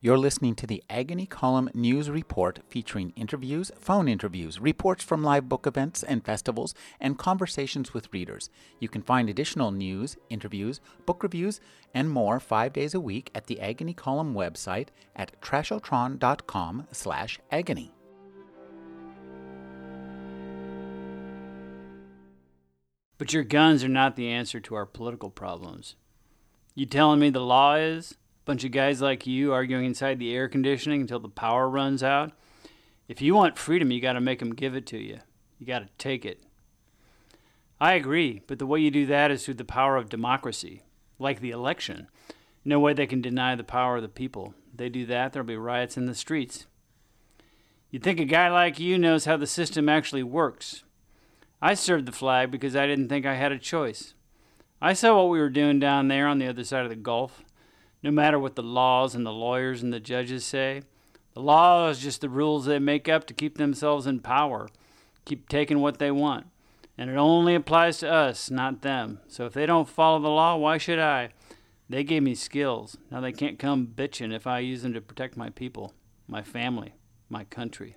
[0.00, 5.48] You're listening to the Agony Column News Report featuring interviews, phone interviews, reports from live
[5.48, 8.48] book events and festivals, and conversations with readers.
[8.78, 11.60] You can find additional news, interviews, book reviews,
[11.92, 17.92] and more five days a week at the Agony Column website at trashotron.com slash agony.
[23.18, 25.96] But your guns are not the answer to our political problems.
[26.76, 28.16] You telling me the law is?
[28.48, 32.32] Bunch of guys like you arguing inside the air conditioning until the power runs out.
[33.06, 35.18] If you want freedom, you got to make them give it to you.
[35.58, 36.42] You got to take it.
[37.78, 40.80] I agree, but the way you do that is through the power of democracy,
[41.18, 42.08] like the election.
[42.64, 44.54] No way they can deny the power of the people.
[44.74, 46.64] they do that, there'll be riots in the streets.
[47.90, 50.84] You'd think a guy like you knows how the system actually works.
[51.60, 54.14] I served the flag because I didn't think I had a choice.
[54.80, 57.42] I saw what we were doing down there on the other side of the Gulf.
[58.02, 60.82] No matter what the laws and the lawyers and the judges say,
[61.34, 64.68] the law is just the rules they make up to keep themselves in power,
[65.24, 66.46] keep taking what they want.
[66.96, 69.20] And it only applies to us, not them.
[69.28, 71.30] So if they don't follow the law, why should I?
[71.88, 72.96] They gave me skills.
[73.10, 75.94] Now they can't come bitching if I use them to protect my people,
[76.26, 76.94] my family,
[77.28, 77.96] my country.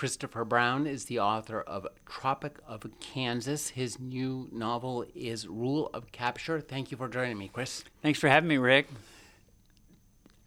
[0.00, 3.68] Christopher Brown is the author of Tropic of Kansas.
[3.68, 6.58] His new novel is Rule of Capture.
[6.58, 7.84] Thank you for joining me, Chris.
[8.00, 8.88] Thanks for having me, Rick.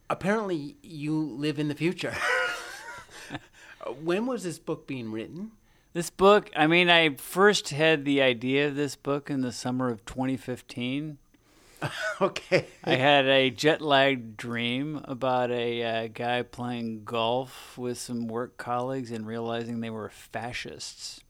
[0.10, 2.16] Apparently, you live in the future.
[4.02, 5.52] when was this book being written?
[5.94, 9.92] This book, I mean, I first had the idea of this book in the summer
[9.92, 11.20] of 2015.
[12.22, 12.68] okay.
[12.84, 18.58] I had a jet lagged dream about a uh, guy playing golf with some work
[18.58, 21.22] colleagues and realizing they were fascists.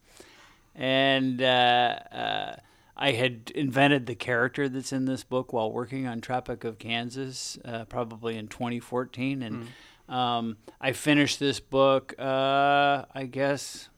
[0.74, 2.56] And uh, uh,
[2.96, 7.58] I had invented the character that's in this book while working on Tropic of Kansas,
[7.64, 9.42] uh, probably in 2014.
[9.42, 9.68] And
[10.08, 10.12] mm.
[10.12, 13.88] um, I finished this book, uh, I guess,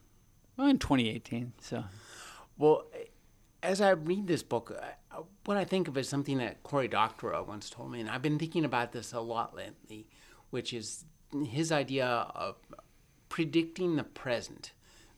[0.55, 1.53] well, in 2018.
[1.61, 1.83] So.
[2.57, 2.85] Well,
[3.61, 4.71] as I read this book,
[5.45, 8.39] what I think of is something that Cory Doctorow once told me, and I've been
[8.39, 10.07] thinking about this a lot lately,
[10.49, 11.05] which is
[11.45, 12.55] his idea of
[13.29, 14.71] predicting the present.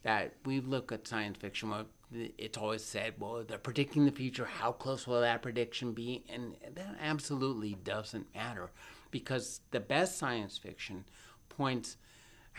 [0.03, 4.45] That we look at science fiction, well, it's always said, well, they're predicting the future.
[4.45, 6.23] How close will that prediction be?
[6.29, 8.71] And that absolutely doesn't matter
[9.11, 11.03] because the best science fiction
[11.49, 11.97] points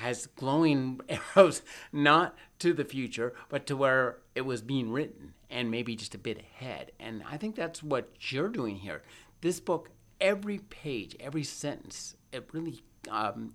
[0.00, 1.00] has glowing
[1.36, 1.62] arrows
[1.92, 6.18] not to the future, but to where it was being written and maybe just a
[6.18, 6.92] bit ahead.
[6.98, 9.02] And I think that's what you're doing here.
[9.40, 9.90] This book,
[10.20, 13.52] every page, every sentence, it really um,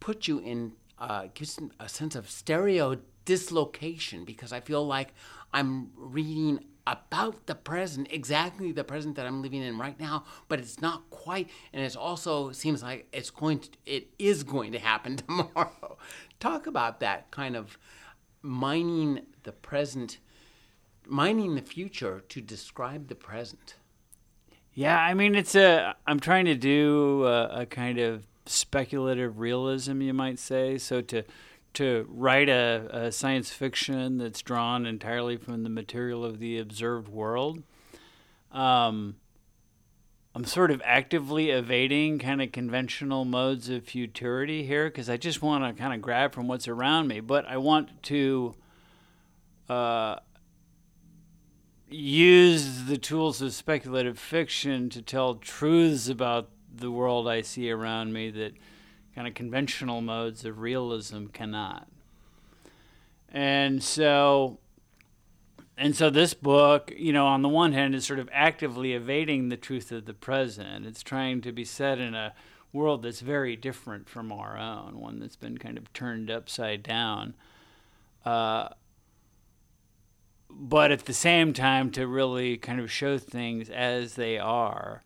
[0.00, 5.12] puts you in, uh, gives a sense of stereo dislocation because I feel like
[5.52, 10.60] I'm reading about the present, exactly the present that I'm living in right now, but
[10.60, 14.78] it's not quite, and it also seems like it's going to, it is going to
[14.78, 15.98] happen tomorrow.
[16.38, 17.78] Talk about that kind of
[18.42, 20.18] mining the present,
[21.06, 23.74] mining the future to describe the present.
[24.72, 30.00] Yeah, I mean, it's a, I'm trying to do a, a kind of speculative realism,
[30.02, 30.78] you might say.
[30.78, 31.24] So to,
[31.76, 37.08] to write a, a, science fiction that's drawn entirely from the material of the observed
[37.08, 37.62] world.
[38.50, 39.16] Um,
[40.34, 45.42] I'm sort of actively evading kind of conventional modes of futurity here because I just
[45.42, 48.54] want to kind of grab from what's around me, but I want to
[49.68, 50.16] uh,
[51.90, 58.12] use the tools of speculative fiction to tell truths about the world I see around
[58.12, 58.52] me that
[59.16, 61.88] kind of conventional modes of realism cannot.
[63.30, 64.58] And so
[65.78, 69.48] and so this book, you know, on the one hand is sort of actively evading
[69.48, 70.86] the truth of the present.
[70.86, 72.34] It's trying to be set in a
[72.72, 77.34] world that's very different from our own, one that's been kind of turned upside down.
[78.24, 78.68] Uh,
[80.48, 85.02] but at the same time, to really kind of show things as they are.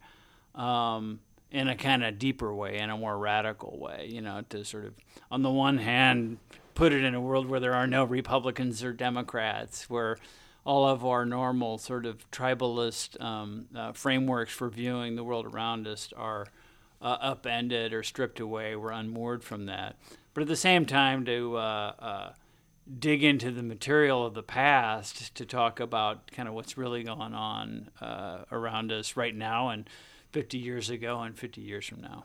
[0.54, 1.20] Um,
[1.50, 4.84] in a kind of deeper way, in a more radical way, you know, to sort
[4.84, 4.94] of,
[5.30, 6.38] on the one hand,
[6.74, 10.16] put it in a world where there are no Republicans or Democrats, where
[10.64, 15.86] all of our normal sort of tribalist um, uh, frameworks for viewing the world around
[15.88, 16.46] us are
[17.02, 18.76] uh, upended or stripped away.
[18.76, 19.96] We're unmoored from that.
[20.34, 22.32] But at the same time, to uh, uh
[22.98, 27.34] dig into the material of the past to talk about kind of what's really going
[27.34, 29.88] on uh, around us right now and
[30.32, 32.24] 50 years ago and 50 years from now?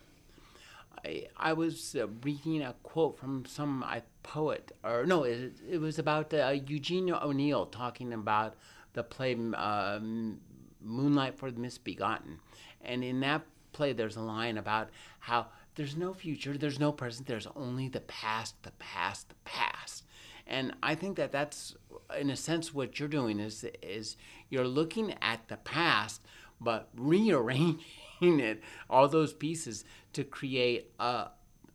[1.03, 5.79] I, I was uh, reading a quote from some uh, poet, or no, it, it
[5.79, 8.55] was about uh, Eugene O'Neill talking about
[8.93, 10.39] the play um,
[10.81, 12.39] Moonlight for the Misbegotten.
[12.81, 13.41] And in that
[13.73, 18.01] play, there's a line about how there's no future, there's no present, there's only the
[18.01, 20.03] past, the past, the past.
[20.47, 21.75] And I think that that's,
[22.17, 24.15] in a sense, what you're doing is is
[24.49, 26.21] you're looking at the past,
[26.59, 27.79] but rearranging
[28.21, 31.27] it, all those pieces, to create a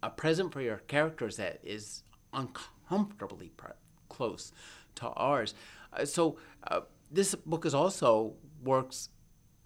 [0.02, 3.52] a present for your characters that is uncomfortably
[4.08, 4.52] close
[4.94, 5.54] to ours.
[5.92, 6.36] Uh, so
[6.68, 6.80] uh,
[7.10, 8.34] this book is also
[8.64, 9.10] works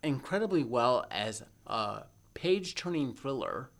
[0.02, 2.02] incredibly well as a
[2.34, 3.70] page turning thriller,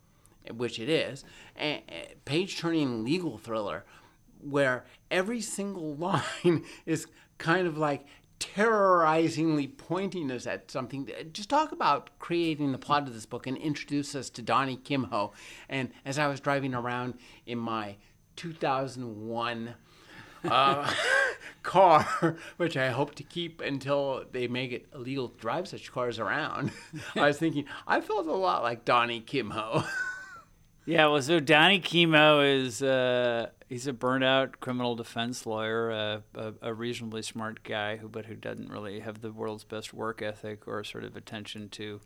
[0.55, 1.23] which it is,
[1.59, 1.83] a
[2.25, 3.85] page turning legal thriller,
[4.41, 5.95] where every single
[6.45, 8.05] line is kind of like
[8.53, 11.09] terrorizingly pointing us at something.
[11.31, 15.31] Just talk about creating the plot of this book and introduce us to Donnie Kimho.
[15.69, 17.15] And as I was driving around
[17.45, 17.95] in my
[18.35, 19.75] 2001
[20.43, 20.93] uh,
[21.63, 26.19] car, which I hope to keep until they make it illegal to drive such cars
[26.19, 26.71] around,
[27.15, 29.85] I was thinking, I felt a lot like Donnie Kimho.
[30.87, 36.23] Yeah, well, so Donnie Kimho is uh, he's a burnout criminal defense lawyer, a,
[36.61, 40.67] a, reasonably smart guy who, but who doesn't really have the world's best work ethic
[40.67, 41.99] or sort of attention to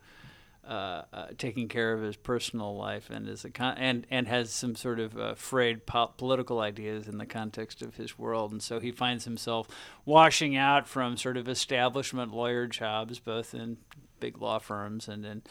[0.68, 4.52] uh, uh, taking care of his personal life, and is a con- and and has
[4.52, 8.62] some sort of uh, frayed po- political ideas in the context of his world, and
[8.62, 9.68] so he finds himself
[10.06, 13.78] washing out from sort of establishment lawyer jobs, both in
[14.20, 15.42] big law firms and in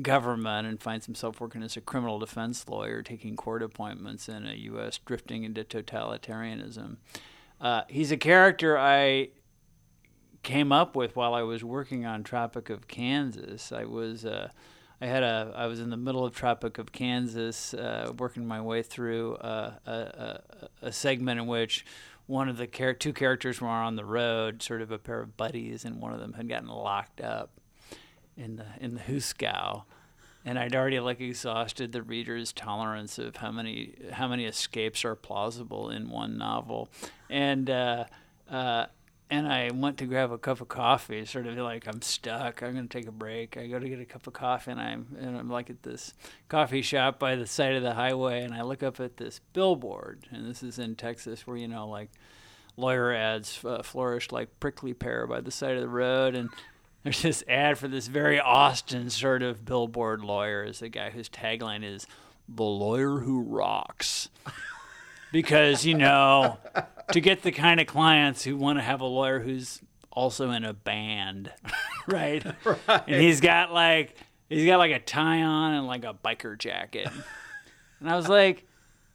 [0.00, 4.54] government and finds himself working as a criminal defense lawyer, taking court appointments in a
[4.54, 4.98] U.S.
[4.98, 6.96] drifting into totalitarianism.
[7.60, 9.30] Uh, he's a character I
[10.42, 13.72] came up with while I was working on Tropic of Kansas.
[13.72, 14.50] I was uh,
[15.00, 18.60] I had a I was in the middle of Tropic of Kansas, uh, working my
[18.60, 20.40] way through a, a,
[20.82, 21.84] a, segment in which
[22.26, 25.36] one of the char- two characters were on the road, sort of a pair of
[25.36, 27.50] buddies, and one of them had gotten locked up
[28.38, 29.82] in the in the Hooskow,
[30.44, 35.14] and I'd already like exhausted the reader's tolerance of how many how many escapes are
[35.14, 36.88] plausible in one novel,
[37.28, 38.04] and uh,
[38.50, 38.86] uh,
[39.30, 42.62] and I went to grab a cup of coffee, sort of like I'm stuck.
[42.62, 43.56] I'm going to take a break.
[43.56, 46.14] I go to get a cup of coffee, and I'm and I'm like at this
[46.48, 50.26] coffee shop by the side of the highway, and I look up at this billboard,
[50.30, 52.10] and this is in Texas, where you know like
[52.76, 56.48] lawyer ads uh, flourish like prickly pear by the side of the road, and
[57.02, 61.28] there's this ad for this very Austin sort of billboard lawyer is a guy whose
[61.28, 62.06] tagline is
[62.48, 64.28] the lawyer who rocks.
[65.32, 66.58] because, you know,
[67.12, 69.80] to get the kind of clients who want to have a lawyer who's
[70.10, 71.52] also in a band,
[72.06, 72.44] right?
[72.64, 73.02] right?
[73.06, 74.16] And he's got like
[74.48, 77.08] he's got like a tie on and like a biker jacket.
[78.00, 78.66] and I was like,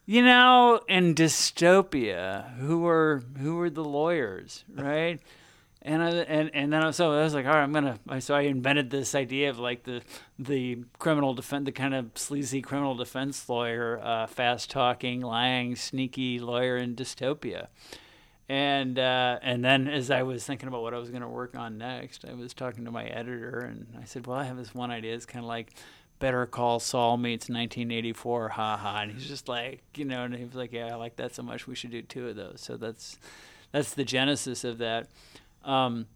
[0.06, 5.20] you know, in dystopia, who are who are the lawyers, right?
[5.84, 8.00] And I and and then I, so I was like, all right, I'm gonna.
[8.22, 10.02] So I invented this idea of like the
[10.40, 16.40] the criminal defense, the kind of sleazy criminal defense lawyer, uh, fast talking, lying, sneaky
[16.40, 17.68] lawyer in dystopia.
[18.48, 21.78] And uh, and then as I was thinking about what I was to work on
[21.78, 24.90] next, I was talking to my editor, and I said, well, I have this one
[24.90, 25.14] idea.
[25.14, 25.74] It's kind of like
[26.20, 29.00] Better Call Saul meets 1984, ha ha.
[29.02, 31.44] And he's just like, you know, and he was like, yeah, I like that so
[31.44, 31.68] much.
[31.68, 32.62] We should do two of those.
[32.62, 33.18] So that's
[33.74, 35.08] that's the genesis of that.
[35.64, 36.08] Um,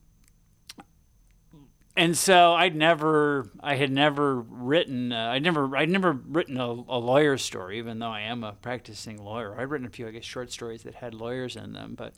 [1.96, 6.68] and so I'd never, I had never written, uh, I'd never, I'd never written a,
[6.68, 9.60] a lawyer story, even though I am a practicing lawyer.
[9.60, 12.14] I'd written a few, I guess, short stories that had lawyers in them, but,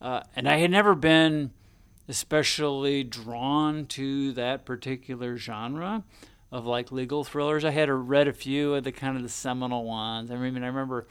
[0.00, 1.50] uh, and I had never been
[2.08, 6.04] especially drawn to that particular genre
[6.52, 7.64] of like legal thrillers.
[7.64, 10.30] I had read a few of the kind of the seminal ones.
[10.30, 11.06] I mean, I remember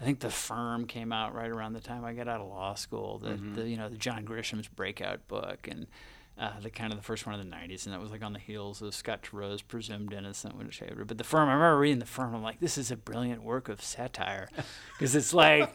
[0.00, 2.74] I think the firm came out right around the time I got out of law
[2.74, 3.18] school.
[3.18, 3.54] The, mm-hmm.
[3.54, 5.86] the you know the John Grisham's breakout book and
[6.38, 8.34] uh, the kind of the first one in the '90s, and that was like on
[8.34, 11.06] the heels of Scott Turow's Presumed Innocent, which I read.
[11.06, 12.34] But the firm, I remember reading the firm.
[12.34, 14.50] I'm like, this is a brilliant work of satire,
[14.98, 15.72] because it's like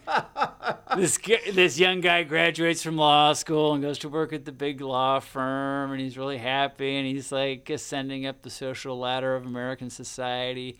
[0.95, 1.17] this
[1.51, 5.19] this young guy graduates from law school and goes to work at the big law
[5.19, 9.89] firm, and he's really happy, and he's like ascending up the social ladder of American
[9.89, 10.77] society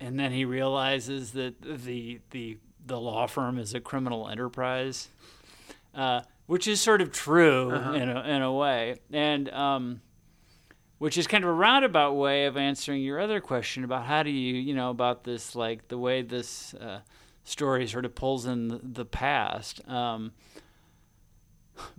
[0.00, 5.08] and then he realizes that the the the law firm is a criminal enterprise,
[5.94, 7.92] uh, which is sort of true uh-huh.
[7.92, 10.00] in a in a way, and um,
[10.98, 14.30] which is kind of a roundabout way of answering your other question about how do
[14.30, 17.00] you you know about this like the way this uh,
[17.44, 19.86] story sort of pulls in the, the past.
[19.88, 20.32] Um,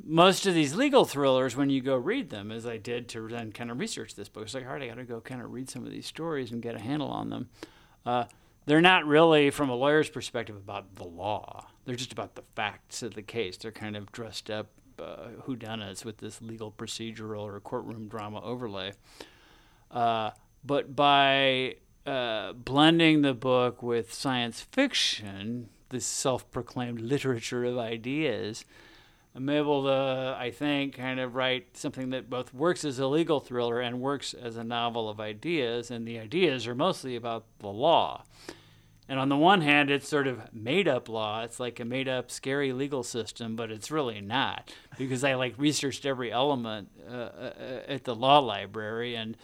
[0.03, 3.51] most of these legal thrillers, when you go read them, as I did to then
[3.51, 5.51] kind of research this book, it's like, all right, I got to go kind of
[5.51, 7.49] read some of these stories and get a handle on them.
[8.05, 8.25] Uh,
[8.65, 11.67] they're not really, from a lawyer's perspective, about the law.
[11.85, 13.57] They're just about the facts of the case.
[13.57, 14.67] They're kind of dressed up
[14.99, 18.93] uh, whodunits with this legal procedural or courtroom drama overlay.
[19.89, 20.31] Uh,
[20.63, 28.63] but by uh, blending the book with science fiction, this self-proclaimed literature of ideas,
[29.33, 33.39] I'm able to, I think, kind of write something that both works as a legal
[33.39, 35.89] thriller and works as a novel of ideas.
[35.89, 38.23] And the ideas are mostly about the law.
[39.07, 41.43] And on the one hand, it's sort of made up law.
[41.43, 45.53] It's like a made up, scary legal system, but it's really not because I like
[45.57, 49.15] researched every element uh, uh, at the law library.
[49.15, 49.37] And,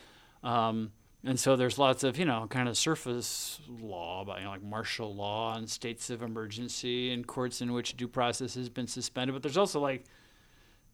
[0.44, 0.92] um,
[1.24, 4.64] and so there's lots of, you know, kind of surface law about, you know, like
[4.64, 9.34] martial law and states of emergency and courts in which due process has been suspended.
[9.34, 10.06] But there's also like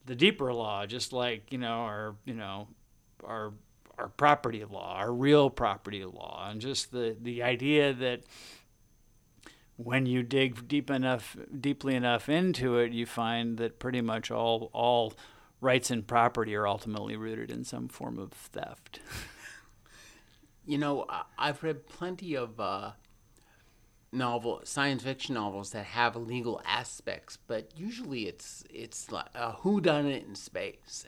[0.06, 2.68] the deeper law, just like, you know, our, you know,
[3.24, 3.54] our,
[3.98, 8.22] our property law, our real property law, and just the, the idea that
[9.76, 14.70] when you dig deep enough, deeply enough into it, you find that pretty much all,
[14.74, 15.14] all
[15.60, 19.00] rights and property are ultimately rooted in some form of theft.
[20.66, 21.06] You know,
[21.38, 22.92] I've read plenty of uh,
[24.14, 29.82] novel science fiction novels that have legal aspects, but usually it's it's like a who
[29.82, 31.06] done it in space.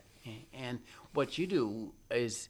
[0.53, 0.79] And
[1.13, 2.49] what you do is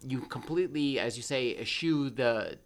[0.00, 2.58] you completely, as you say, eschew the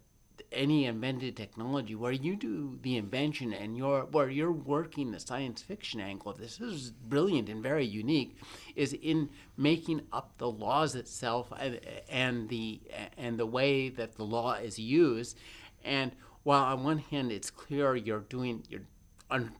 [0.53, 5.61] any invented technology where you do the invention and you're where you're working the science
[5.61, 8.37] fiction angle of this, this is brilliant and very unique
[8.75, 11.79] is in making up the laws itself and,
[12.09, 12.81] and the
[13.17, 15.37] and the way that the law is used.
[15.83, 16.11] And
[16.43, 18.87] while on one hand it's clear you're doing you're
[19.29, 19.51] on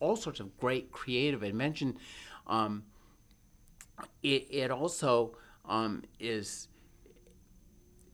[0.00, 1.96] all sorts of great creative invention
[2.46, 2.84] um,
[4.22, 5.36] it, it also
[5.68, 6.68] um, is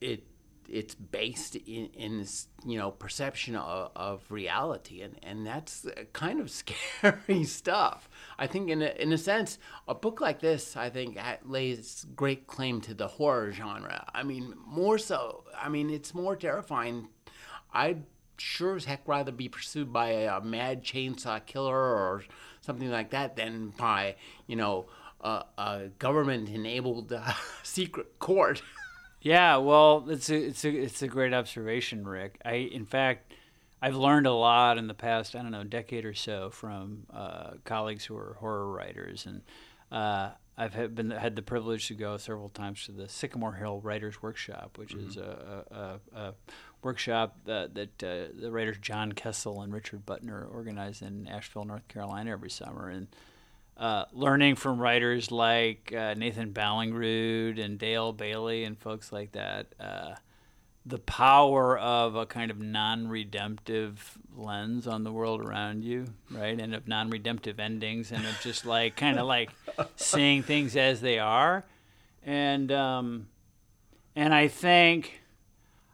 [0.00, 0.24] it
[0.68, 6.40] it's based in, in this you know perception of, of reality and, and that's kind
[6.40, 8.09] of scary stuff.
[8.38, 12.47] I think in a, in a sense a book like this i think lays great
[12.47, 14.04] claim to the horror genre.
[14.14, 17.09] I mean more so i mean it's more terrifying.
[17.73, 18.04] I'd
[18.37, 22.25] sure as heck rather be pursued by a, mad chainsaw killer or
[22.61, 24.16] something like that than by
[24.47, 24.87] you know
[25.21, 28.62] a, a government enabled uh, secret court
[29.24, 32.38] Yeah, well, it's a it's a it's a great observation, Rick.
[32.44, 33.32] I in fact,
[33.80, 37.52] I've learned a lot in the past I don't know decade or so from uh,
[37.64, 39.40] colleagues who are horror writers, and
[39.90, 43.80] uh, I've had been had the privilege to go several times to the Sycamore Hill
[43.80, 45.08] Writers Workshop, which mm-hmm.
[45.08, 45.64] is a,
[46.14, 46.34] a, a,
[46.82, 51.88] workshop that, that uh, the writers John Kessel and Richard Butner organize in Asheville, North
[51.88, 53.08] Carolina, every summer, and
[53.76, 59.66] uh, learning from writers like uh, Nathan Ballingrud and Dale Bailey and folks like that,
[59.80, 60.14] uh,
[60.86, 66.74] the power of a kind of non-redemptive lens on the world around you, right, and
[66.74, 69.50] of non-redemptive endings, and of just like kind of like
[69.96, 71.64] seeing things as they are,
[72.22, 73.28] and um,
[74.14, 75.22] and I think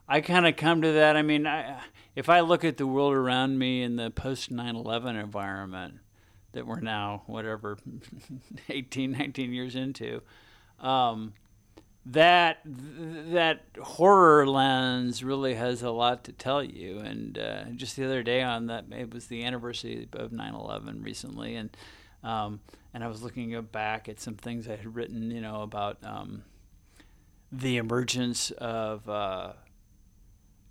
[0.08, 1.16] I kind of come to that.
[1.16, 1.80] I mean, I,
[2.16, 6.00] if I look at the world around me in the post 9/11 environment
[6.52, 7.78] that we're now whatever
[8.69, 10.23] 18 19 years into
[10.80, 11.35] um,
[12.07, 16.99] that that horror lens really has a lot to tell you.
[16.99, 21.57] And uh, just the other day on that it was the anniversary of 9/11 recently.
[21.57, 21.76] And
[22.23, 22.61] um,
[22.92, 26.42] and I was looking back at some things I had written you know about um,
[27.52, 29.52] the emergence of uh,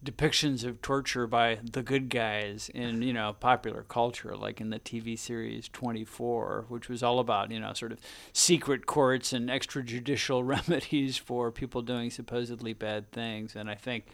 [0.03, 4.79] depictions of torture by the good guys in you know popular culture like in the
[4.79, 7.99] TV series 24 which was all about you know sort of
[8.31, 13.55] secret courts and extrajudicial remedies for people doing supposedly bad things.
[13.55, 14.05] And I think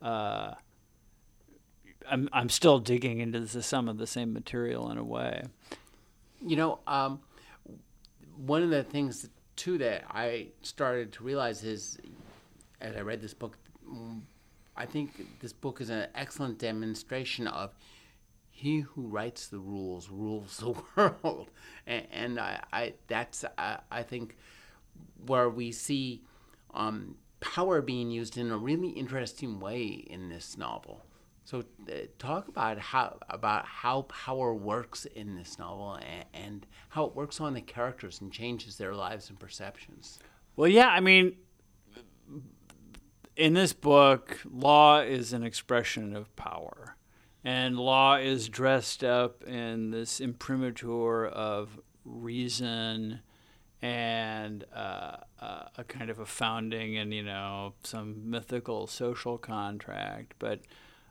[0.00, 0.52] uh,
[2.10, 5.42] I'm I'm still digging into the, some of the same material in a way.
[6.40, 7.20] You know um,
[8.36, 11.98] one of the things too that I started to realize is
[12.80, 13.58] as I read this book
[14.78, 17.74] I think this book is an excellent demonstration of
[18.50, 21.50] he who writes the rules rules the world,
[21.86, 24.36] and, and I, I, that's I, I, think
[25.26, 26.22] where we see
[26.74, 31.04] um, power being used in a really interesting way in this novel.
[31.44, 37.04] So uh, talk about how about how power works in this novel and, and how
[37.04, 40.20] it works on the characters and changes their lives and perceptions.
[40.56, 41.36] Well, yeah, I mean
[43.38, 46.96] in this book, law is an expression of power.
[47.44, 53.20] And law is dressed up in this imprimatur of reason
[53.80, 60.34] and uh, uh, a kind of a founding and, you know, some mythical social contract.
[60.38, 60.60] But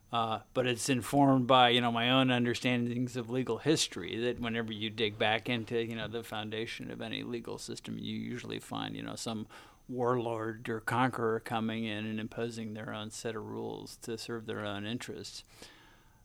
[0.10, 4.17] Uh, but it's informed by you know my own understandings of legal history.
[4.17, 8.15] That whenever you dig back into you know the foundation of any legal system, you
[8.34, 9.48] usually find you know some
[9.89, 14.65] warlord or conqueror coming in and imposing their own set of rules to serve their
[14.65, 15.44] own interests.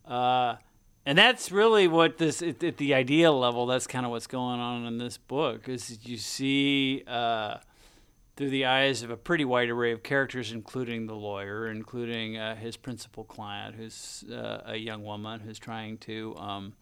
[0.07, 0.57] Uh,
[1.05, 3.67] and that's really what this at, at, the ideal level.
[3.67, 5.69] That's kind of what's going on in this book.
[5.69, 7.05] Is you see.
[7.07, 7.59] Uh,
[8.37, 12.57] through the eyes of a pretty wide array of characters, including the lawyer, including uh,
[12.57, 16.73] his principal client, who's uh, a young woman who's trying to um,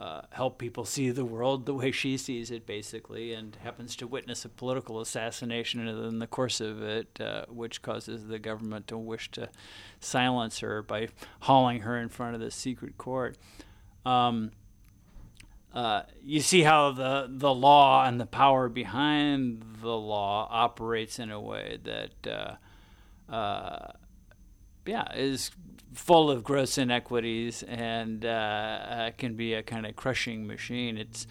[0.00, 4.06] uh, help people see the world the way she sees it, basically, and happens to
[4.06, 8.96] witness a political assassination in the course of it, uh, which causes the government to
[8.96, 9.50] wish to
[9.98, 11.08] silence her by
[11.40, 13.36] hauling her in front of the secret court.
[14.06, 14.52] Um,
[15.74, 21.30] uh, you see how the the law and the power behind the law operates in
[21.30, 22.58] a way that
[23.30, 23.92] uh, uh,
[24.86, 25.50] yeah is
[25.92, 30.96] full of gross inequities and uh, uh, can be a kind of crushing machine.
[30.96, 31.26] It's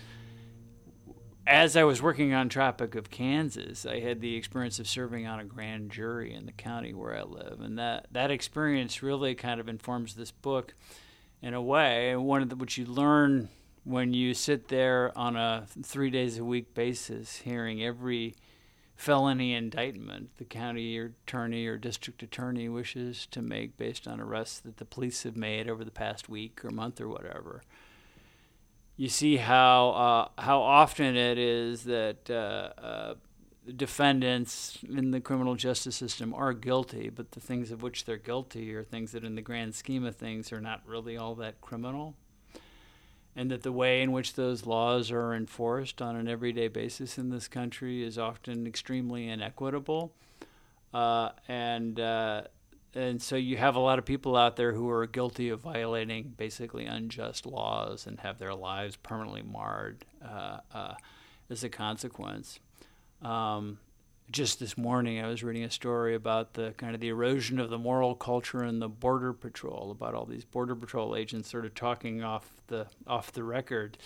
[1.48, 5.40] as I was working on Tropic of Kansas, I had the experience of serving on
[5.40, 9.60] a grand jury in the county where I live, and that that experience really kind
[9.60, 10.76] of informs this book
[11.42, 12.16] in a way.
[12.16, 13.50] One of the, which you learn
[13.84, 18.36] when you sit there on a three days a week basis hearing every
[19.00, 24.76] felony indictment the county attorney or district attorney wishes to make based on arrests that
[24.76, 27.64] the police have made over the past week or month or whatever.
[28.98, 33.14] You see how uh, how often it is that uh, uh,
[33.74, 38.76] defendants in the criminal justice system are guilty, but the things of which they're guilty
[38.76, 42.18] are things that, in the grand scheme of things, are not really all that criminal
[43.36, 47.30] and that the way in which those laws are enforced on an everyday basis in
[47.30, 50.14] this country is often extremely inequitable.
[50.94, 52.42] Uh, and uh,
[52.96, 56.34] and so you have a lot of people out there who are guilty of violating
[56.36, 60.94] basically unjust laws and have their lives permanently marred uh, uh
[61.50, 62.60] as a consequence.
[63.22, 63.80] Um,
[64.32, 67.70] just this morning I was reading a story about the kind of the erosion of
[67.70, 71.74] the moral culture in the border patrol about all these border patrol agents sort of
[71.74, 73.98] talking off the off the record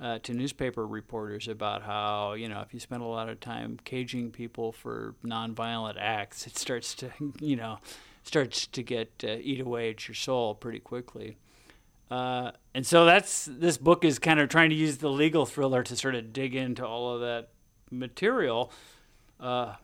[0.00, 3.78] uh, to newspaper reporters about how you know if you spend a lot of time
[3.84, 7.78] caging people for nonviolent acts it starts to you know
[8.22, 11.36] starts to get uh, eat away at your soul pretty quickly.
[12.10, 15.82] Uh, and so that's this book is kind of trying to use the legal thriller
[15.82, 17.48] to sort of dig into all of that
[17.90, 18.72] material
[19.40, 19.74] uh,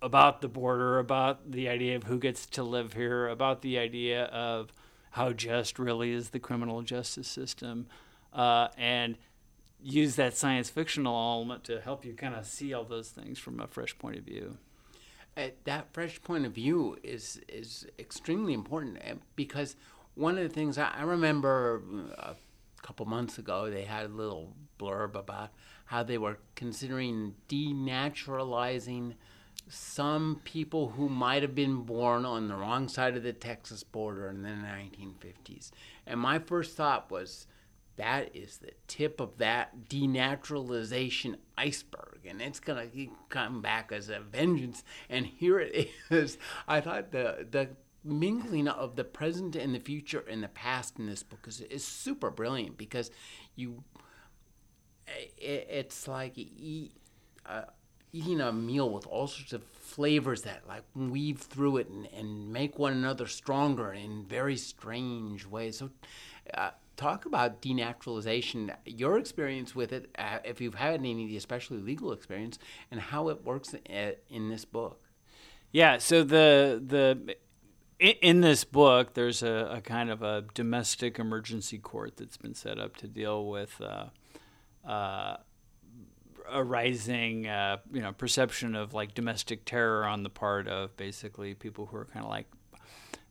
[0.00, 4.24] about the border, about the idea of who gets to live here, about the idea
[4.24, 4.72] of
[5.12, 7.86] how just really is the criminal justice system,
[8.32, 9.16] uh, and
[9.80, 13.60] use that science fictional element to help you kind of see all those things from
[13.60, 14.56] a fresh point of view.
[15.36, 19.74] Uh, that fresh point of view is is extremely important uh, because
[20.14, 21.82] one of the things I, I remember
[22.16, 22.36] uh, a
[22.84, 25.50] couple months ago they had a little blurb about
[25.86, 29.14] how they were considering denaturalizing
[29.68, 34.28] some people who might have been born on the wrong side of the Texas border
[34.28, 35.70] in the 1950s.
[36.06, 37.46] And my first thought was,
[37.96, 42.88] that is the tip of that denaturalization iceberg, and it's gonna
[43.28, 44.82] come back as a vengeance.
[45.08, 46.36] And here it is.
[46.66, 47.70] I thought the the
[48.04, 51.84] mingling of the present and the future and the past in this book is, is
[51.84, 53.10] super brilliant because
[53.56, 53.82] you
[55.38, 56.92] it, it's like eat,
[57.46, 57.62] uh,
[58.12, 62.52] eating a meal with all sorts of flavors that like weave through it and, and
[62.52, 65.78] make one another stronger in very strange ways.
[65.78, 65.90] So,
[66.52, 72.12] uh, talk about denaturalization, your experience with it, uh, if you've had any, especially legal
[72.12, 72.58] experience,
[72.90, 75.00] and how it works in, uh, in this book.
[75.72, 75.98] Yeah.
[75.98, 77.36] So the the
[77.98, 82.78] in this book, there's a, a, kind of a domestic emergency court that's been set
[82.78, 84.06] up to deal with uh,
[84.88, 85.36] uh,
[86.50, 91.54] a rising, uh, you know, perception of like domestic terror on the part of basically
[91.54, 92.46] people who are kind of like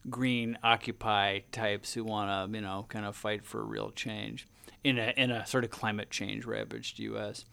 [0.10, 4.48] green occupy types who want to, you know, kind of fight for real change
[4.84, 7.46] in a in a sort of climate change ravaged U.S.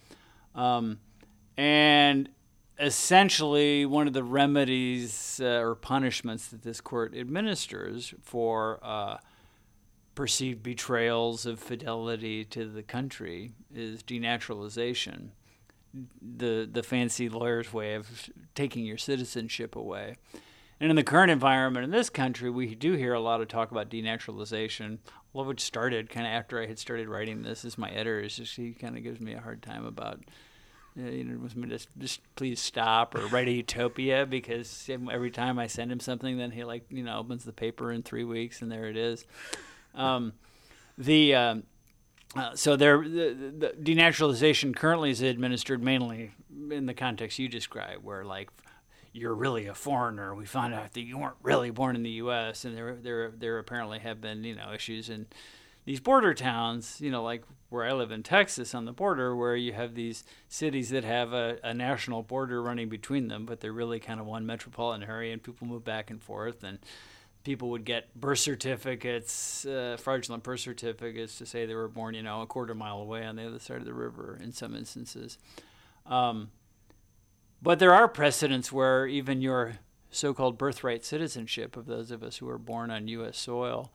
[0.55, 0.99] Um,
[1.57, 2.29] and
[2.81, 9.19] essentially, one of the remedies uh, or punishments that this court administers for uh,
[10.15, 15.29] perceived betrayals of fidelity to the country is denaturalization,
[16.21, 20.17] the the fancy lawyer's way of taking your citizenship away.
[20.83, 23.71] And in the current environment in this country, we do hear a lot of talk
[23.71, 24.99] about denaturalization.
[25.33, 27.65] Of which started kind of after I had started writing this.
[27.65, 30.25] Is my editor just he kind of gives me a hard time about
[30.97, 35.67] you know, was just just please stop or write a utopia because every time I
[35.67, 38.71] send him something, then he like you know opens the paper in three weeks and
[38.71, 39.25] there it is.
[39.95, 40.33] Um,
[40.99, 41.63] the um,
[42.37, 46.31] uh, so there, the, the denaturalization currently is administered mainly
[46.71, 48.51] in the context you describe, where like
[49.13, 50.35] you're really a foreigner.
[50.35, 52.65] We found out that you weren't really born in the U.S.
[52.65, 55.27] and there there there apparently have been you know issues in
[55.91, 59.57] these border towns, you know, like where I live in Texas on the border, where
[59.57, 63.73] you have these cities that have a, a national border running between them, but they're
[63.73, 66.79] really kind of one metropolitan area, and people move back and forth and
[67.43, 72.23] people would get birth certificates, uh, fraudulent birth certificates to say they were born, you
[72.23, 75.39] know, a quarter mile away on the other side of the river in some instances.
[76.07, 76.53] Um,
[77.61, 79.81] but there are precedents where even your
[80.13, 83.37] so called birthright citizenship of those of us who are born on U.S.
[83.37, 83.91] soil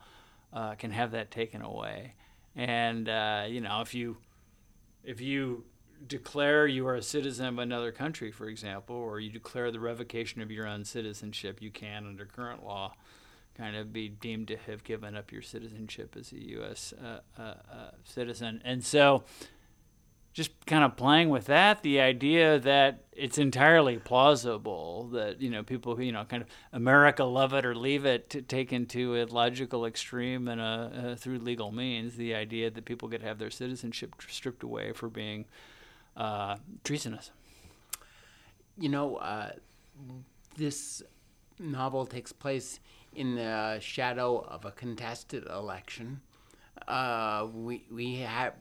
[0.56, 2.14] uh, can have that taken away.
[2.56, 4.16] And, uh, you know, if you,
[5.04, 5.64] if you
[6.08, 10.40] declare you are a citizen of another country, for example, or you declare the revocation
[10.40, 12.94] of your own citizenship, you can, under current law,
[13.54, 16.94] kind of be deemed to have given up your citizenship as a U.S.
[16.94, 18.62] Uh, uh, uh, citizen.
[18.64, 19.24] And so,
[20.36, 25.62] just kind of playing with that, the idea that it's entirely plausible that you know
[25.62, 29.16] people who you know kind of America love it or leave it to, taken to
[29.16, 33.38] a logical extreme and a, uh, through legal means, the idea that people could have
[33.38, 35.46] their citizenship stripped away for being
[36.18, 37.30] uh, treasonous.
[38.78, 39.52] You know, uh,
[40.58, 41.02] this
[41.58, 42.78] novel takes place
[43.14, 46.20] in the shadow of a contested election.
[46.86, 48.52] Uh, we we have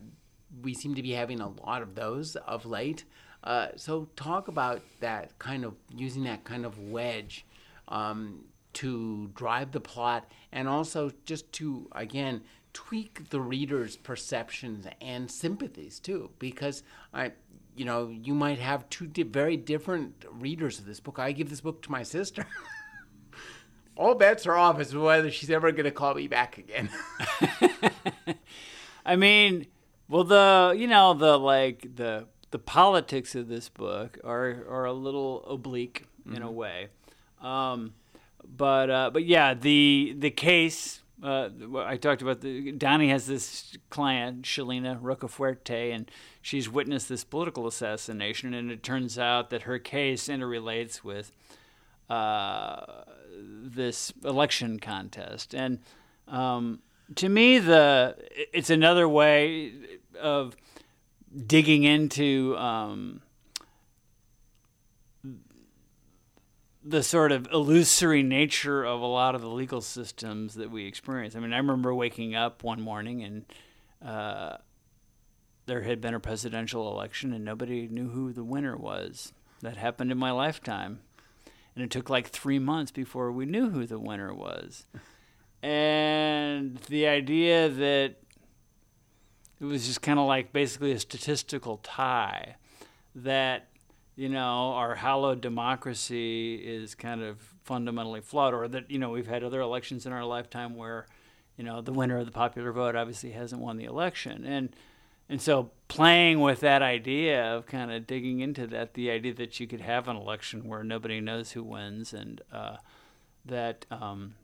[0.61, 3.03] we seem to be having a lot of those of late.
[3.43, 7.45] Uh, so talk about that kind of using that kind of wedge
[7.87, 12.41] um, to drive the plot, and also just to again
[12.73, 17.33] tweak the reader's perceptions and sympathies too, because I.
[17.77, 21.19] You know, you might have two di- very different readers of this book.
[21.19, 22.47] I give this book to my sister.
[23.97, 26.89] all bets are off as to whether she's ever going to call me back again.
[29.05, 29.67] I mean,
[30.07, 34.93] well, the you know the like the the politics of this book are are a
[34.93, 36.35] little oblique mm-hmm.
[36.35, 36.55] in a mm-hmm.
[36.55, 36.87] way,
[37.41, 37.93] um,
[38.43, 41.01] but uh, but yeah, the the case.
[41.23, 47.23] Uh, I talked about the Donnie has this client, Xelina Rocafuerte, and she's witnessed this
[47.23, 51.31] political assassination, and it turns out that her case interrelates with
[52.09, 52.81] uh,
[53.31, 55.79] this election contest, and
[56.27, 56.79] um,
[57.13, 58.15] to me, the
[58.51, 59.73] it's another way
[60.19, 60.55] of
[61.45, 63.21] digging into um,
[66.83, 71.35] the sort of illusory nature of a lot of the legal systems that we experience.
[71.35, 73.45] I mean, I remember waking up one morning and
[74.05, 74.57] uh,
[75.65, 79.33] there had been a presidential election and nobody knew who the winner was.
[79.61, 80.99] That happened in my lifetime
[81.75, 84.85] and it took like three months before we knew who the winner was.
[85.65, 88.15] And the idea that
[89.59, 92.55] it was just kind of like basically a statistical tie
[93.15, 93.67] that
[94.15, 99.25] you know our hallowed democracy is kind of fundamentally flawed or that you know we've
[99.25, 101.07] had other elections in our lifetime where
[101.57, 104.45] you know the winner of the popular vote obviously hasn't won the election.
[104.45, 104.75] And
[105.27, 109.59] and so playing with that idea of kind of digging into that, the idea that
[109.59, 112.77] you could have an election where nobody knows who wins and uh,
[113.43, 114.35] that um,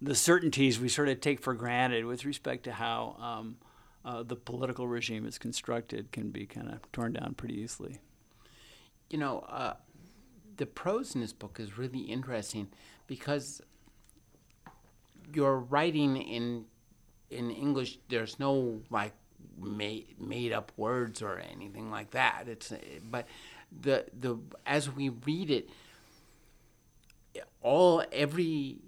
[0.00, 3.56] the certainties we sort of take for granted with respect to how um,
[4.04, 7.98] uh, the political regime is constructed can be kind of torn down pretty easily.
[9.10, 9.74] You know, uh,
[10.56, 12.68] the prose in this book is really interesting
[13.06, 13.62] because
[15.32, 16.66] you're writing in
[17.30, 19.12] in English, there's no like
[19.58, 22.44] made made up words or anything like that.
[22.46, 22.72] It's
[23.10, 23.26] but
[23.80, 25.70] the the as we read it,
[27.62, 28.78] all every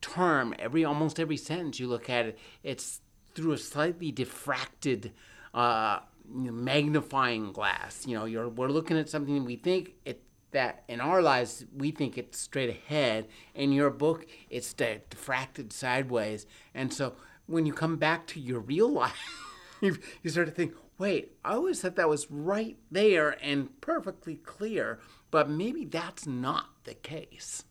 [0.00, 3.00] term, every almost every sentence you look at it, it's
[3.34, 5.10] through a slightly diffracted.
[5.52, 8.06] Uh, magnifying glass.
[8.06, 11.90] You know, you're we're looking at something we think it that in our lives we
[11.90, 13.28] think it's straight ahead.
[13.54, 17.14] In your book, it's diffracted sideways, and so
[17.46, 19.44] when you come back to your real life,
[19.80, 24.36] you, you start to think, wait, I always thought that was right there and perfectly
[24.36, 24.98] clear,
[25.30, 27.64] but maybe that's not the case.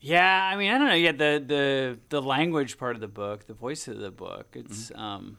[0.00, 0.94] Yeah, I mean, I don't know.
[0.94, 4.90] Yeah, the the the language part of the book, the voice of the book, it's.
[4.90, 5.00] Mm-hmm.
[5.00, 5.38] Um,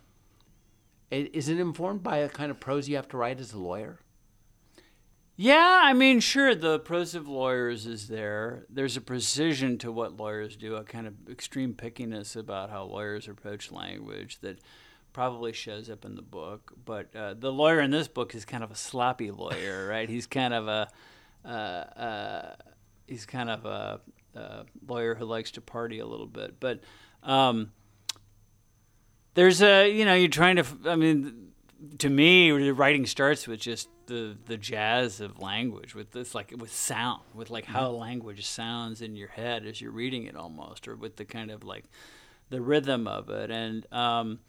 [1.11, 3.99] is it informed by a kind of prose you have to write as a lawyer?
[5.35, 8.65] Yeah, I mean, sure, the prose of lawyers is there.
[8.69, 13.27] There's a precision to what lawyers do, a kind of extreme pickiness about how lawyers
[13.27, 14.59] approach language that
[15.13, 16.73] probably shows up in the book.
[16.83, 20.09] But uh, the lawyer in this book is kind of a sloppy lawyer, right?
[20.09, 20.89] He's kind of a
[21.45, 22.55] uh, uh,
[23.07, 24.01] he's kind of a,
[24.87, 26.59] lawyer who likes to party a little bit.
[26.59, 26.81] But
[27.23, 27.71] um,
[29.33, 30.65] there's a you know you're trying to.
[30.85, 31.51] I mean,
[31.99, 36.53] to me, the writing starts with just the the jazz of language with this like
[36.57, 38.01] with sound with like how mm-hmm.
[38.01, 41.63] language sounds in your head as you're reading it almost or with the kind of
[41.63, 41.85] like
[42.49, 44.39] the rhythm of it and um,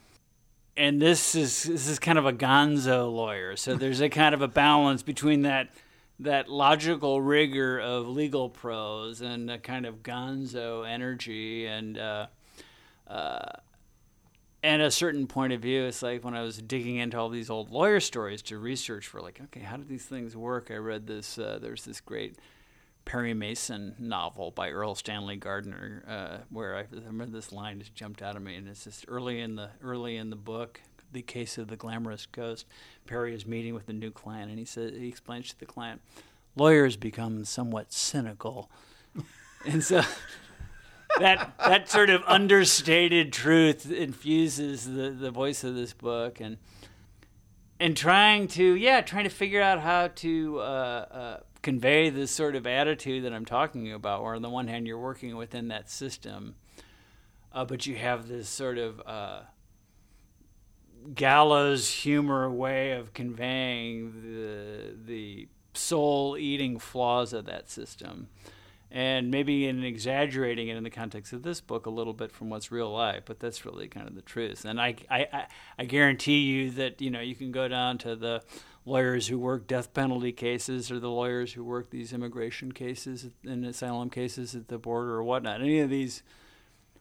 [0.77, 3.55] and this is this is kind of a gonzo lawyer.
[3.57, 5.69] So there's a kind of a balance between that
[6.21, 12.27] that logical rigor of legal prose and a kind of gonzo energy and uh,
[13.07, 13.53] uh,
[14.63, 15.85] and a certain point of view.
[15.85, 19.21] It's like when I was digging into all these old lawyer stories to research for
[19.21, 20.71] like, okay, how do these things work?
[20.71, 21.39] I read this.
[21.39, 22.37] Uh, there's this great
[23.07, 27.95] Perry Mason novel by Erle Stanley Gardner, uh, where I, I, remember this line just
[27.95, 30.81] jumped out of me, and it's just early in the early in the book,
[31.13, 32.67] the case of the glamorous ghost.
[33.07, 36.01] Perry is meeting with a new client, and he says he explains to the client,
[36.57, 38.71] lawyers become somewhat cynical,
[39.67, 40.03] and so.
[41.19, 46.57] that that sort of understated truth infuses the, the voice of this book and
[47.81, 52.57] and trying to yeah trying to figure out how to uh, uh, convey this sort
[52.57, 55.91] of attitude that I'm talking about, where on the one hand you're working within that
[55.91, 56.55] system,
[57.53, 59.41] uh, but you have this sort of uh,
[61.15, 68.29] gallows humor way of conveying the the soul eating flaws of that system.
[68.93, 72.51] And maybe in exaggerating it in the context of this book a little bit from
[72.51, 74.65] what's real life, but that's really kind of the truth.
[74.65, 75.47] And I, I,
[75.79, 78.43] I guarantee you that you know you can go down to the
[78.85, 83.65] lawyers who work death penalty cases or the lawyers who work these immigration cases and
[83.65, 85.61] asylum cases at the border or whatnot.
[85.61, 86.25] Any of these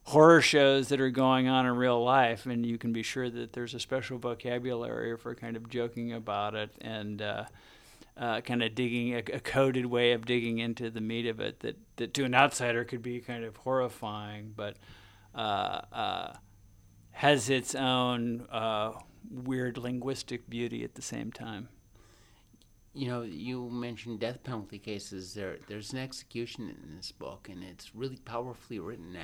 [0.09, 3.53] horror shows that are going on in real life, and you can be sure that
[3.53, 7.45] there's a special vocabulary for kind of joking about it and uh,
[8.17, 11.59] uh, kind of digging a, a, coded way of digging into the meat of it
[11.59, 14.77] that, that to an outsider could be kind of horrifying, but
[15.35, 16.33] uh, uh
[17.11, 18.93] has its own uh,
[19.29, 21.67] weird linguistic beauty at the same time.
[22.93, 25.33] You know, you mentioned death penalty cases.
[25.33, 29.15] There, there's an execution in this book, and it's really powerfully written.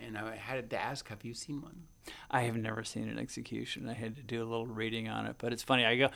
[0.00, 1.82] And I had to ask, have you seen one?
[2.30, 3.88] I have never seen an execution.
[3.88, 5.84] I had to do a little reading on it, but it's funny.
[5.84, 6.08] I go,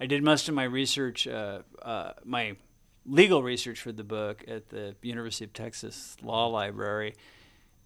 [0.00, 2.56] I did most of my research, uh, uh, my
[3.06, 7.14] legal research for the book at the University of Texas Law Library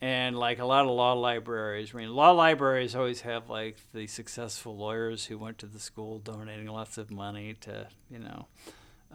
[0.00, 4.06] and like a lot of law libraries, I mean, law libraries always have like the
[4.06, 8.46] successful lawyers who went to the school donating lots of money to, you know,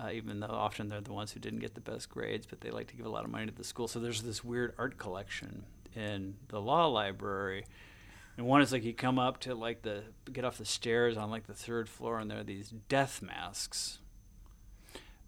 [0.01, 2.71] uh, even though often they're the ones who didn't get the best grades, but they
[2.71, 3.87] like to give a lot of money to the school.
[3.87, 5.65] So there's this weird art collection
[5.95, 7.65] in the law library.
[8.37, 11.29] And one is like you come up to like the get off the stairs on
[11.29, 13.99] like the third floor, and there are these death masks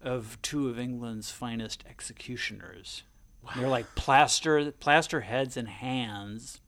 [0.02, 3.04] of two of England's finest executioners
[3.44, 3.52] Wow.
[3.56, 6.60] They're like plaster plaster heads and hands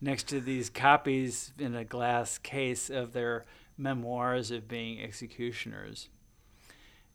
[0.00, 3.44] next to these copies in a glass case of their
[3.78, 6.08] memoirs of being executioners.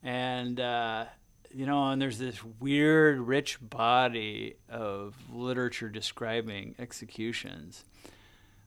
[0.02, 1.06] And uh,
[1.52, 7.86] you know, and there's this weird, rich body of literature describing executions.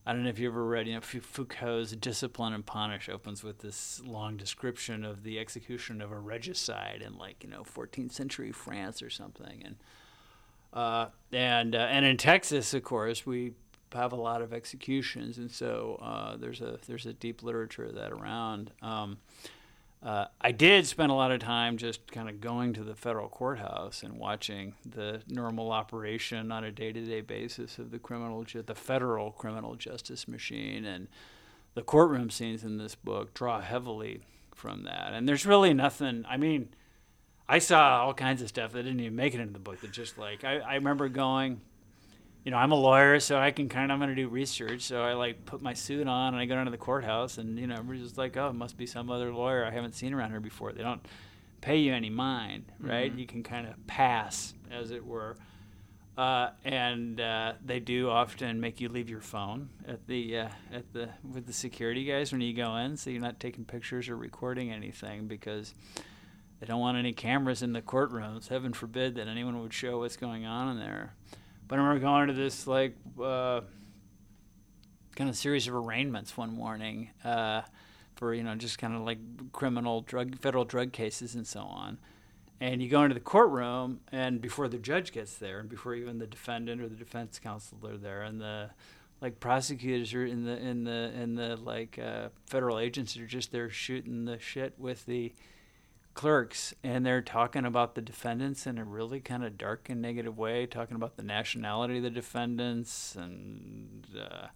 [0.05, 3.61] I don't know if you ever read, you know, Foucault's Discipline and Punish opens with
[3.61, 8.51] this long description of the execution of a regicide in, like, you know, 14th century
[8.51, 9.63] France or something.
[9.65, 9.77] And
[10.73, 13.53] uh, and uh, and in Texas, of course, we
[13.93, 17.95] have a lot of executions, and so uh, there's a there's a deep literature of
[17.95, 18.73] that around.
[18.83, 19.19] Um,
[20.03, 23.29] uh, I did spend a lot of time just kind of going to the federal
[23.29, 28.75] courthouse and watching the normal operation on a day-to-day basis of the criminal, ju- the
[28.75, 31.07] federal criminal justice machine, and
[31.75, 34.23] the courtroom scenes in this book draw heavily
[34.57, 35.13] from that.
[35.13, 36.25] And there's really nothing.
[36.29, 36.71] I mean
[37.53, 39.83] I saw all kinds of stuff that didn't even make it into the book.
[39.83, 41.61] That just like I, I remember going,
[42.45, 44.81] you know, I'm a lawyer, so I can kind of I'm gonna do research.
[44.81, 47.59] So I like put my suit on and I go down to the courthouse, and
[47.59, 50.15] you know, everybody's just like, oh, it must be some other lawyer I haven't seen
[50.15, 50.73] around here before.
[50.73, 51.07] They don't
[51.61, 53.11] pay you any mind, right?
[53.11, 53.19] Mm-hmm.
[53.19, 55.37] You can kind of pass, as it were.
[56.17, 60.91] Uh, and uh, they do often make you leave your phone at the uh, at
[60.95, 64.17] the with the security guys when you go in, so you're not taking pictures or
[64.17, 65.75] recording anything because
[66.63, 68.47] they don't want any cameras in the courtrooms.
[68.47, 71.13] Heaven forbid that anyone would show what's going on in there.
[71.67, 73.63] But I remember going to this like uh,
[75.17, 77.63] kind of series of arraignments one morning uh,
[78.15, 79.19] for you know just kind of like
[79.51, 81.99] criminal drug federal drug cases and so on.
[82.61, 86.19] And you go into the courtroom, and before the judge gets there, and before even
[86.19, 88.71] the defendant or the defense counsel are there, and the
[89.21, 93.51] like prosecutors are in the in the in the like uh, federal agents are just
[93.51, 95.33] there shooting the shit with the
[96.15, 100.37] clerks and they're talking about the defendants in a really kind of dark and negative
[100.37, 104.47] way talking about the nationality of the defendants and uh,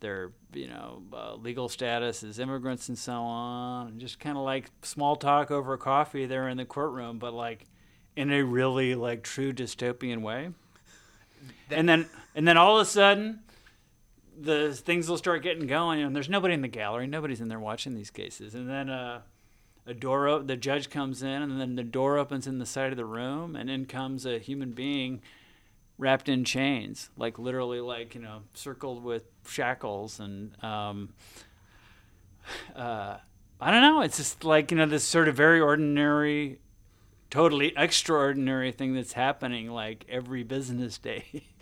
[0.00, 4.44] their you know uh, legal status as immigrants and so on and just kind of
[4.44, 7.66] like small talk over coffee there in the courtroom but like
[8.16, 10.50] in a really like true dystopian way.
[11.68, 13.40] That, and then and then all of a sudden
[14.38, 17.60] the things will start getting going and there's nobody in the gallery nobody's in there
[17.60, 19.20] watching these cases and then uh,
[19.86, 22.90] a door op- the judge comes in and then the door opens in the side
[22.90, 25.20] of the room and in comes a human being
[25.98, 31.10] wrapped in chains like literally like you know circled with shackles and um,
[32.74, 33.16] uh,
[33.60, 36.58] i don't know it's just like you know this sort of very ordinary
[37.32, 41.24] totally extraordinary thing that's happening like every business day.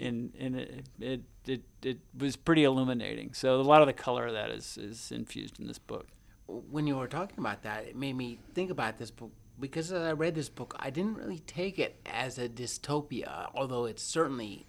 [0.00, 3.34] And and it, it it it was pretty illuminating.
[3.34, 6.06] So a lot of the color of that is is infused in this book
[6.48, 9.30] when you were talking about that, it made me think about this book
[9.60, 13.86] because as I read this book, I didn't really take it as a dystopia, although
[13.86, 14.66] it certainly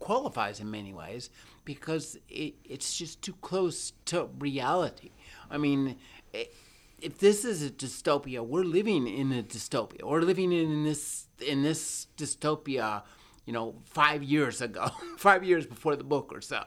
[0.00, 1.30] qualifies in many ways
[1.64, 5.10] because it, it's just too close to reality.
[5.50, 5.96] I mean,
[6.32, 6.54] it,
[7.00, 10.02] if this is a dystopia, we're living in a dystopia.
[10.02, 13.02] We're living in this in this dystopia,
[13.46, 16.64] you know, five years ago, five years before the book or so,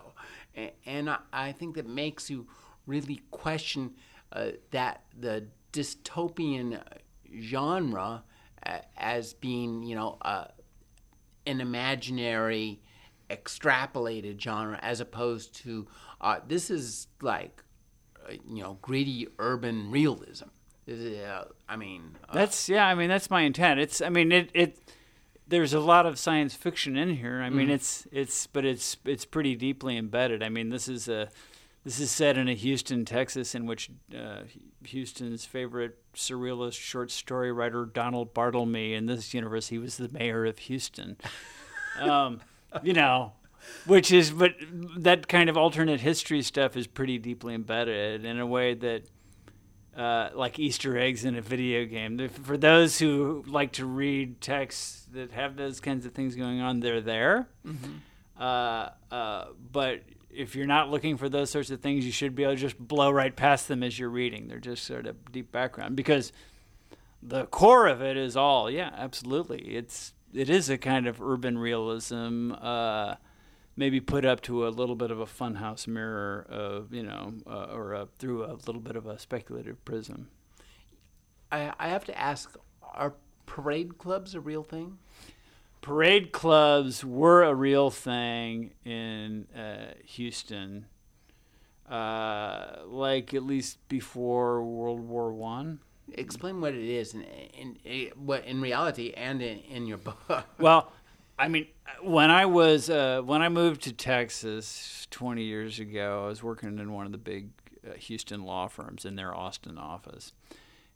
[0.55, 2.47] and, and I, I think that makes you
[2.87, 3.91] really question
[4.33, 6.81] uh, that the dystopian
[7.41, 8.23] genre
[8.65, 10.45] uh, as being, you know, uh,
[11.45, 12.81] an imaginary,
[13.29, 15.87] extrapolated genre, as opposed to
[16.19, 17.63] uh, this is like,
[18.27, 20.49] uh, you know, gritty urban realism.
[20.87, 22.85] I mean, that's yeah.
[22.85, 23.79] I mean, that's my intent.
[23.79, 24.01] It's.
[24.01, 24.49] I mean, it.
[24.53, 24.77] it
[25.47, 27.41] there's a lot of science fiction in here.
[27.41, 27.73] I mean, mm.
[27.73, 30.41] it's it's but it's it's pretty deeply embedded.
[30.41, 31.29] I mean, this is a
[31.83, 34.41] this is set in a Houston, Texas, in which uh,
[34.85, 40.45] Houston's favorite surrealist short story writer Donald Barthelme, in this universe, he was the mayor
[40.45, 41.17] of Houston.
[41.99, 42.41] um,
[42.83, 43.33] you know,
[43.85, 44.53] which is, but
[44.97, 49.03] that kind of alternate history stuff is pretty deeply embedded in a way that,
[49.97, 52.29] uh, like Easter eggs in a video game.
[52.29, 56.79] For those who like to read texts that have those kinds of things going on,
[56.79, 57.47] they're there.
[57.65, 57.93] Mm-hmm.
[58.39, 60.01] Uh, uh but
[60.33, 62.77] if you're not looking for those sorts of things, you should be able to just
[62.77, 64.47] blow right past them as you're reading.
[64.47, 66.31] They're just sort of deep background because
[67.21, 69.75] the core of it is all yeah, absolutely.
[69.75, 73.15] It's it is a kind of urban realism, uh,
[73.75, 77.67] maybe put up to a little bit of a funhouse mirror of you know, uh,
[77.71, 80.29] or a, through a little bit of a speculative prism.
[81.51, 83.13] I I have to ask: Are
[83.45, 84.97] parade clubs a real thing?
[85.81, 90.85] Parade clubs were a real thing in uh, Houston,
[91.89, 95.79] uh, like at least before World War One.
[96.13, 100.45] Explain what it is in, in, in what in reality and in, in your book.
[100.59, 100.91] well,
[101.39, 101.67] I mean,
[102.01, 106.77] when I was uh, when I moved to Texas 20 years ago, I was working
[106.77, 107.49] in one of the big
[107.87, 110.33] uh, Houston law firms in their Austin office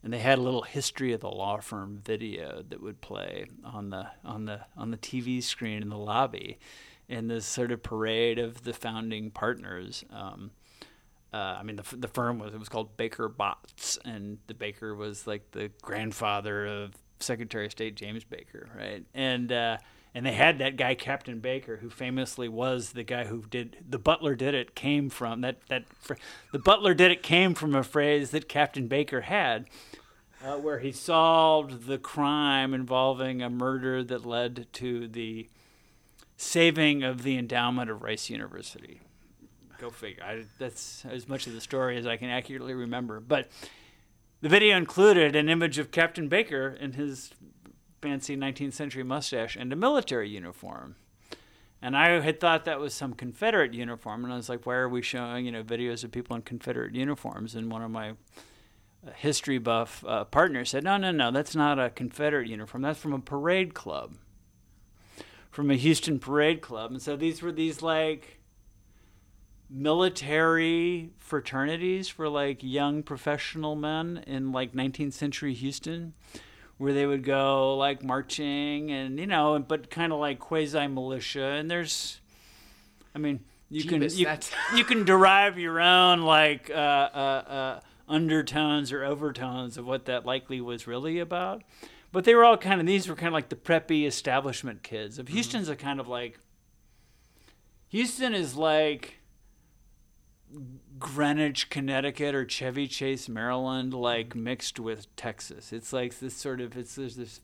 [0.05, 3.89] and they had a little history of the law firm video that would play on
[3.89, 6.59] the on the on the TV screen in the lobby,
[7.09, 10.05] and this sort of parade of the founding partners.
[10.11, 10.51] Um,
[11.33, 14.93] uh, I mean, the the firm was it was called Baker Botts, and the Baker
[14.93, 19.03] was like the grandfather of Secretary of State James Baker, right?
[19.15, 19.77] And uh,
[20.15, 23.99] and they had that guy Captain Baker, who famously was the guy who did the
[23.99, 25.83] butler did it came from that that
[26.53, 29.65] the butler did it came from a phrase that Captain Baker had,
[30.41, 35.49] uh, where he solved the crime involving a murder that led to the
[36.37, 39.01] saving of the endowment of Rice University.
[39.79, 40.23] Go figure.
[40.23, 43.19] I, that's as much of the story as I can accurately remember.
[43.19, 43.49] But
[44.39, 47.31] the video included an image of Captain Baker in his
[48.05, 50.95] fancy 19th century mustache and a military uniform.
[51.81, 54.87] And I had thought that was some Confederate uniform, and I was like, "Why are
[54.87, 58.13] we showing you know videos of people in Confederate uniforms?" And one of my
[59.15, 62.83] history buff uh, partner said, "No, no, no, that's not a Confederate uniform.
[62.83, 64.17] That's from a parade club,
[65.49, 68.39] from a Houston parade club." And so these were these like
[69.67, 76.13] military fraternities for like young professional men in like 19th century Houston
[76.77, 81.43] where they would go like marching and you know but kind of like quasi militia
[81.43, 82.19] and there's
[83.13, 87.79] I mean you Jeebus, can you, you, can derive your own like uh, uh, uh,
[88.07, 91.63] undertones or overtones of what that likely was really about.
[92.11, 95.19] But they were all kind of these were kind of like the preppy establishment kids.
[95.19, 95.35] Of mm-hmm.
[95.35, 96.39] Houston's a kind of like
[97.89, 99.19] Houston is like
[101.05, 105.71] Greenwich, Connecticut, or Chevy Chase, Maryland, like mixed with Texas.
[105.71, 107.39] It's like this sort of it's there's this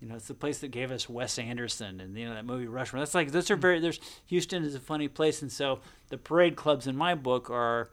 [0.00, 2.66] you know it's the place that gave us Wes Anderson and you know that movie
[2.66, 3.00] Rushmore.
[3.00, 6.56] That's like those are very there's Houston is a funny place, and so the parade
[6.56, 7.90] clubs in my book are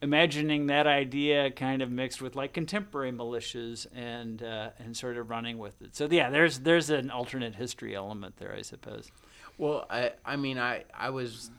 [0.00, 5.28] imagining that idea kind of mixed with like contemporary militias and uh, and sort of
[5.28, 5.94] running with it.
[5.94, 9.12] So yeah, there's there's an alternate history element there, I suppose.
[9.58, 11.50] Well, I I mean I I was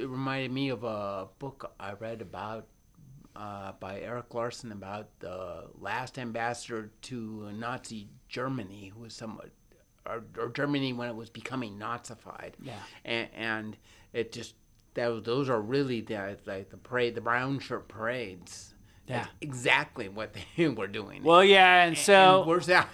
[0.00, 2.66] it reminded me of a book I read about
[3.36, 9.50] uh, by Erik Larson about the last ambassador to Nazi Germany, who was somewhat,
[10.06, 12.52] or, or Germany when it was becoming Nazified.
[12.62, 12.72] Yeah.
[13.04, 13.76] And, and
[14.12, 14.54] it just,
[14.94, 18.74] that, those are really the, like the parade, the brown shirt parades.
[19.06, 19.18] Yeah.
[19.18, 21.22] That's exactly what they were doing.
[21.22, 22.88] Well, yeah, and so and where's that?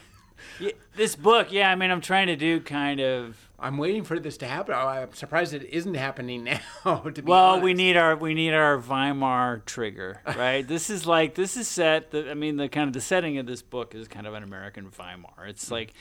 [0.94, 3.45] This book, yeah, I mean, I'm trying to do kind of.
[3.58, 4.74] I'm waiting for this to happen.
[4.74, 6.44] I'm surprised it isn't happening
[6.84, 6.98] now.
[6.98, 7.64] To be well, honest.
[7.64, 10.66] we need our we need our Weimar trigger, right?
[10.66, 12.10] this is like this is set.
[12.10, 14.42] The, I mean, the kind of the setting of this book is kind of an
[14.42, 15.46] American Weimar.
[15.46, 15.94] It's like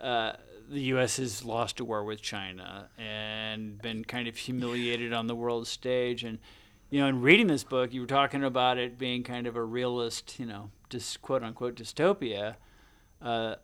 [0.00, 0.32] uh,
[0.68, 1.18] the U.S.
[1.18, 6.24] has lost a war with China and been kind of humiliated on the world stage.
[6.24, 6.38] And
[6.90, 9.62] you know, in reading this book, you were talking about it being kind of a
[9.62, 12.56] realist, you know, just quote unquote dystopia.
[13.22, 13.56] Uh,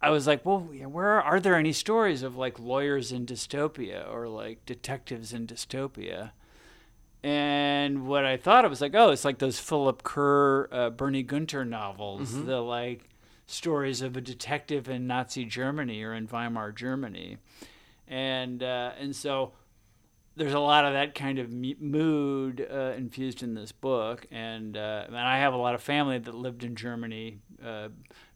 [0.00, 4.28] I was like, well, where are there any stories of like lawyers in dystopia or
[4.28, 6.30] like detectives in dystopia?
[7.22, 11.24] And what I thought it was like, oh, it's like those Philip Kerr, uh, Bernie
[11.24, 12.46] Gunther novels, mm-hmm.
[12.46, 13.08] the like
[13.46, 17.38] stories of a detective in Nazi Germany or in Weimar Germany,
[18.06, 19.52] and uh, and so
[20.36, 25.04] there's a lot of that kind of mood uh, infused in this book, and uh,
[25.08, 27.88] and I have a lot of family that lived in Germany uh,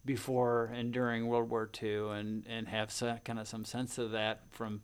[0.05, 4.11] before and during World War II, and and have some, kind of some sense of
[4.11, 4.81] that from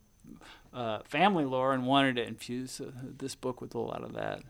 [0.72, 4.42] uh, family lore, and wanted to infuse uh, this book with a lot of that.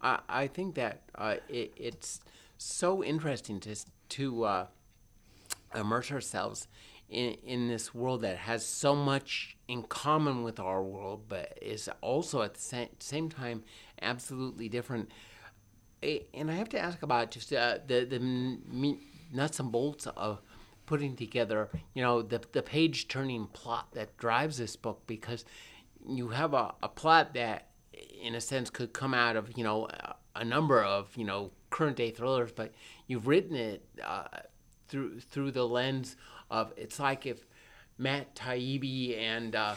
[0.00, 2.20] I I think that uh, it, it's
[2.58, 3.76] so interesting to
[4.08, 4.66] to
[5.74, 6.68] immerse ourselves
[7.08, 11.88] in in this world that has so much in common with our world, but is
[12.00, 13.62] also at the same, same time
[14.00, 15.10] absolutely different.
[16.02, 18.18] And I have to ask about just uh, the the
[19.36, 20.40] nuts and bolts of
[20.86, 25.44] putting together, you know, the the page turning plot that drives this book because
[26.08, 27.68] you have a, a plot that,
[28.22, 31.50] in a sense, could come out of you know a, a number of you know
[31.70, 32.72] current day thrillers, but
[33.06, 34.24] you've written it uh,
[34.88, 36.16] through through the lens
[36.50, 37.46] of it's like if
[37.98, 39.74] Matt Taibbi and uh,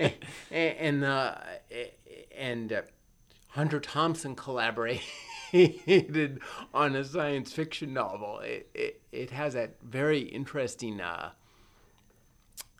[0.50, 1.34] and uh,
[2.36, 2.82] and uh,
[3.48, 4.34] Hunter Thompson
[6.74, 8.40] on a science fiction novel.
[8.40, 11.30] It, it, it has that very interesting uh,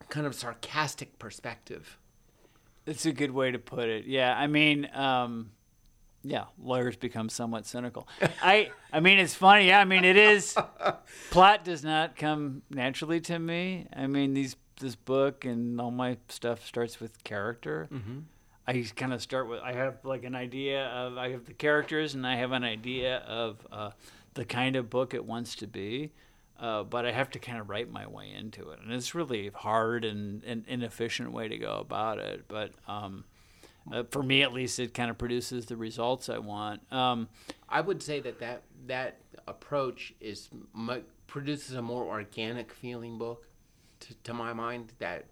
[0.08, 1.98] kind of sarcastic perspective.
[2.86, 4.06] It's a good way to put it.
[4.06, 5.50] Yeah, I mean, um,
[6.24, 8.08] yeah, lawyers become somewhat cynical.
[8.42, 9.68] I I mean it's funny.
[9.68, 10.56] Yeah, I mean it is
[11.30, 13.86] plot does not come naturally to me.
[13.94, 17.88] I mean these this book and all my stuff starts with character.
[17.92, 18.18] Mm-hmm.
[18.66, 22.14] I kind of start with I have like an idea of I have the characters
[22.14, 23.90] and I have an idea of uh,
[24.34, 26.12] the kind of book it wants to be.
[26.60, 29.50] Uh, but I have to kind of write my way into it, and it's really
[29.52, 32.44] hard and an inefficient way to go about it.
[32.46, 33.24] But um,
[33.90, 36.80] uh, for me, at least, it kind of produces the results I want.
[36.92, 37.28] Um,
[37.68, 40.50] I would say that that, that approach is
[41.26, 43.46] produces a more organic feeling book,
[44.00, 44.92] to, to my mind.
[44.98, 45.24] That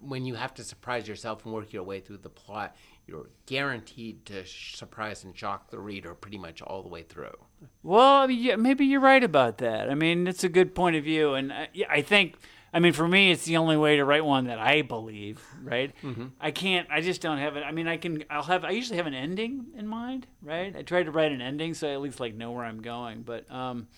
[0.00, 2.76] when you have to surprise yourself and work your way through the plot,
[3.06, 7.36] you're guaranteed to surprise and shock the reader pretty much all the way through.
[7.82, 9.90] Well, I mean, yeah, maybe you're right about that.
[9.90, 12.36] I mean, it's a good point of view, and I, uh, I think
[12.72, 15.92] I mean, for me, it's the only way to write one that I believe, right?
[16.02, 16.26] Mm-hmm.
[16.40, 16.88] I can't.
[16.90, 17.64] I just don't have it.
[17.64, 18.24] I mean, I can.
[18.30, 18.64] I'll have.
[18.64, 20.74] I usually have an ending in mind, right?
[20.76, 23.22] I try to write an ending so I at least like know where I'm going.
[23.22, 23.88] But, um,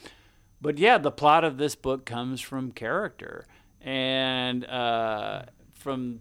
[0.61, 3.47] but yeah, the plot of this book comes from character
[3.83, 5.43] and uh,
[5.83, 6.21] from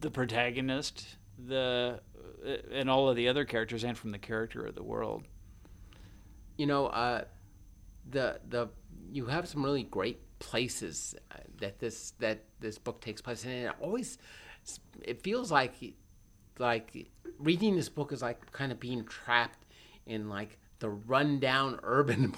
[0.00, 2.00] the protagonist, the
[2.44, 5.24] uh, and all of the other characters, and from the character of the world.
[6.56, 7.24] You know, uh,
[8.10, 8.68] the the
[9.12, 13.50] you have some really great places uh, that this that this book takes place in.
[13.50, 14.18] And it always
[15.02, 15.74] it feels like
[16.58, 19.64] like reading this book is like kind of being trapped
[20.06, 22.34] in like the rundown urban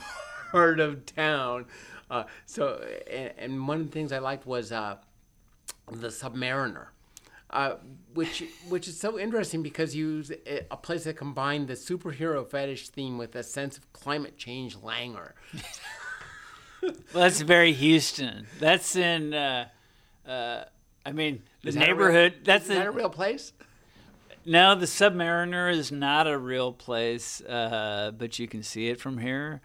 [0.50, 1.66] part of town.
[2.10, 4.96] Uh, so and, and, one of the things I liked was uh,
[5.90, 6.86] the Submariner.
[7.48, 7.76] Uh,
[8.12, 10.32] which which is so interesting because you use
[10.70, 15.34] a place that combined the superhero fetish theme with a sense of climate change languor.
[16.82, 18.46] well, that's very Houston.
[18.58, 19.32] That's in.
[19.32, 19.68] Uh,
[20.26, 20.64] uh,
[21.04, 22.34] I mean, the that a real- neighborhood.
[22.44, 23.52] that's Is the, that a real place?
[24.44, 29.18] No, the Submariner is not a real place, uh, but you can see it from
[29.18, 29.60] here.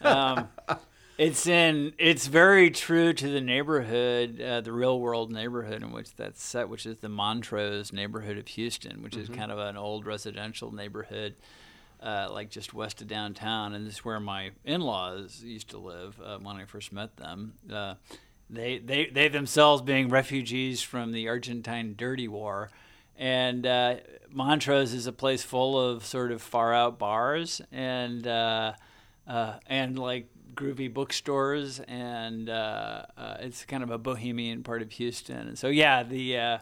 [0.00, 0.48] Um,
[1.18, 1.92] it's in.
[1.98, 6.68] It's very true to the neighborhood, uh, the real world neighborhood in which that's set,
[6.68, 11.34] which is the Montrose neighborhood of Houston, which is kind of an old residential neighborhood,
[12.00, 16.20] uh, like just west of downtown, and this is where my in-laws used to live
[16.24, 17.54] uh, when I first met them.
[17.70, 17.94] Uh,
[18.48, 22.70] they, they, they themselves being refugees from the Argentine Dirty War.
[23.16, 23.96] And uh,
[24.30, 28.74] Montrose is a place full of sort of far out bars and uh,
[29.26, 30.28] uh, and like
[30.58, 35.48] groovy bookstores, and uh, uh, it's kind of a bohemian part of Houston.
[35.48, 36.58] And so yeah, the uh,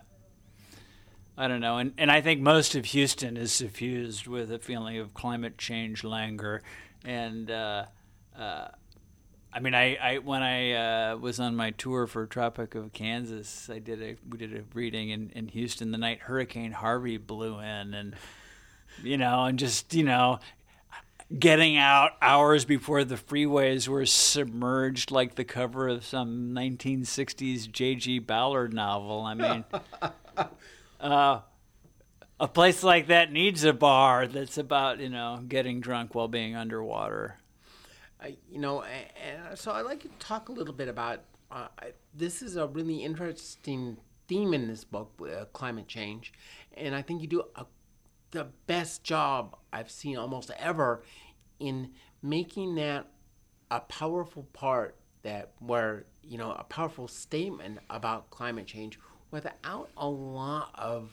[1.38, 4.98] I don't know, and, and I think most of Houston is suffused with a feeling
[4.98, 6.62] of climate change languor,
[7.04, 7.86] and uh,
[8.38, 8.68] uh,
[9.52, 13.78] I mean, I, I when I was on my tour for Tropic of Kansas, I
[13.78, 17.94] did a we did a reading in, in Houston the night Hurricane Harvey blew in,
[17.94, 18.14] and
[19.02, 20.40] you know, and just you know,
[21.38, 28.20] getting out hours before the freeways were submerged like the cover of some 1960s J.G.
[28.20, 29.22] Ballard novel.
[29.22, 29.64] I mean,
[31.00, 31.40] uh,
[32.38, 36.54] a place like that needs a bar that's about you know getting drunk while being
[36.54, 37.38] underwater.
[38.22, 41.20] Uh, you know, and so I'd like to talk a little bit about.
[41.50, 46.32] Uh, I- this is a really interesting theme in this book, uh, climate change,
[46.74, 47.66] and I think you do a,
[48.30, 51.02] the best job I've seen almost ever
[51.58, 51.90] in
[52.22, 53.06] making that
[53.70, 58.98] a powerful part that where you know a powerful statement about climate change
[59.30, 61.10] without a lot of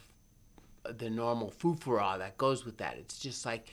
[0.97, 2.97] the normal foo-for-ah that goes with that.
[2.97, 3.69] It's just like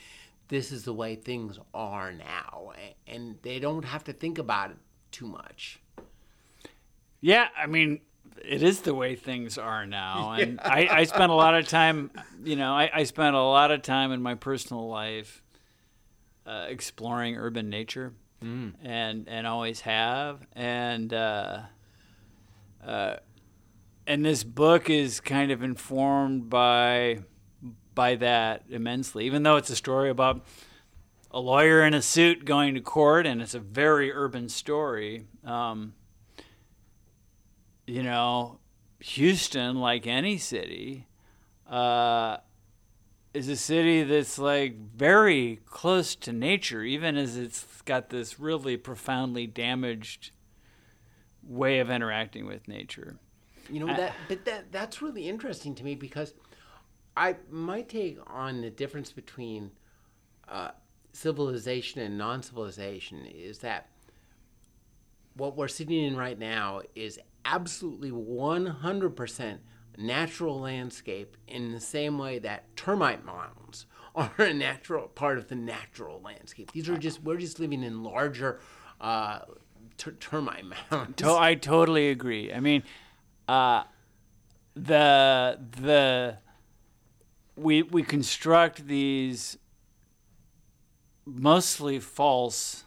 [0.48, 2.72] this is the way things are now,
[3.06, 4.78] and they don't have to think about it
[5.10, 5.80] too much.
[7.20, 8.00] Yeah, I mean,
[8.44, 12.10] it is the way things are now, and I, I spent a lot of time,
[12.44, 15.42] you know, I, I spent a lot of time in my personal life
[16.46, 18.12] uh, exploring urban nature,
[18.82, 21.60] and and always have, and uh,
[22.84, 23.16] uh,
[24.06, 27.20] and this book is kind of informed by
[27.94, 30.46] by that immensely, even though it's a story about
[31.30, 35.26] a lawyer in a suit going to court, and it's a very urban story.
[35.44, 35.92] Um,
[37.86, 38.58] you know,
[39.00, 41.06] Houston, like any city,
[41.68, 42.38] uh,
[43.32, 48.76] is a city that's like very close to nature, even as it's got this really
[48.76, 50.32] profoundly damaged
[51.42, 53.16] way of interacting with nature.
[53.68, 56.34] You know that, but that that's really interesting to me because
[57.16, 59.70] I my take on the difference between
[60.48, 60.72] uh,
[61.12, 63.88] civilization and non-civilization is that
[65.34, 69.58] what we're sitting in right now is absolutely 100%
[69.98, 75.54] natural landscape in the same way that termite mounds are a natural part of the
[75.54, 76.72] natural landscape.
[76.72, 78.60] These are just we're just living in larger
[79.00, 79.40] uh,
[79.96, 81.16] ter- termite mounds.
[81.16, 82.52] To- I totally agree.
[82.52, 82.82] I mean,
[83.46, 83.84] uh,
[84.74, 86.38] the the
[87.56, 89.58] we we construct these
[91.24, 92.84] mostly false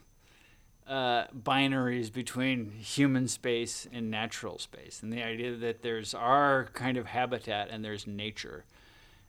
[0.94, 6.98] uh, binaries between human space and natural space, and the idea that there's our kind
[6.98, 8.64] of habitat and there's nature,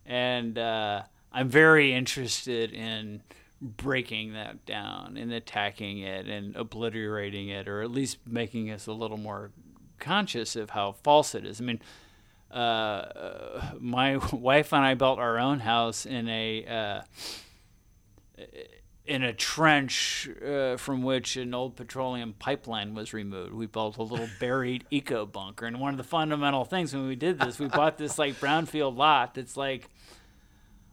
[0.05, 1.01] and uh,
[1.33, 3.23] I'm very interested in
[3.63, 8.93] breaking that down and attacking it and obliterating it, or at least making us a
[8.93, 9.51] little more
[9.99, 11.63] conscious of how false it is.
[11.63, 11.81] I mean,
[12.53, 18.43] uh, uh, my wife and I built our own house in a uh,
[19.07, 23.53] in a trench uh, from which an old petroleum pipeline was removed.
[23.53, 27.15] We built a little buried eco bunker, and one of the fundamental things when we
[27.17, 29.89] did this, we bought this like brownfield lot that's like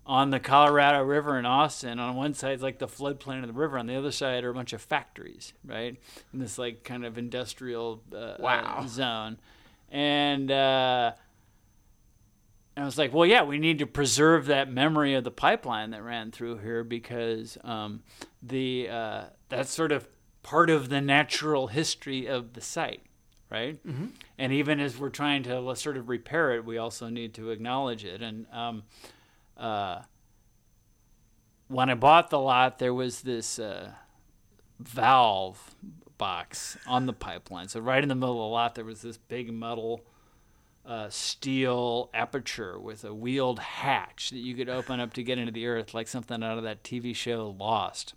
[0.05, 1.99] on the Colorado River in Austin.
[1.99, 3.77] On one side is like the floodplain of the river.
[3.79, 5.95] On the other side are a bunch of factories, right?
[6.33, 8.79] In this like kind of industrial uh, Wow.
[8.83, 9.37] uh, zone,
[9.89, 10.51] and.
[12.75, 15.91] And I was like, well, yeah, we need to preserve that memory of the pipeline
[15.91, 18.03] that ran through here because um,
[18.41, 20.07] the uh, that's sort of
[20.41, 23.03] part of the natural history of the site,
[23.49, 23.85] right?
[23.85, 24.05] Mm-hmm.
[24.37, 28.05] And even as we're trying to sort of repair it, we also need to acknowledge
[28.05, 28.21] it.
[28.21, 28.83] And um,
[29.57, 30.01] uh,
[31.67, 33.91] when I bought the lot, there was this uh,
[34.79, 35.75] valve
[36.17, 37.67] box on the pipeline.
[37.67, 40.05] So right in the middle of the lot, there was this big metal
[40.85, 45.51] uh, steel aperture with a wheeled hatch that you could open up to get into
[45.51, 48.13] the earth, like something out of that TV show Lost.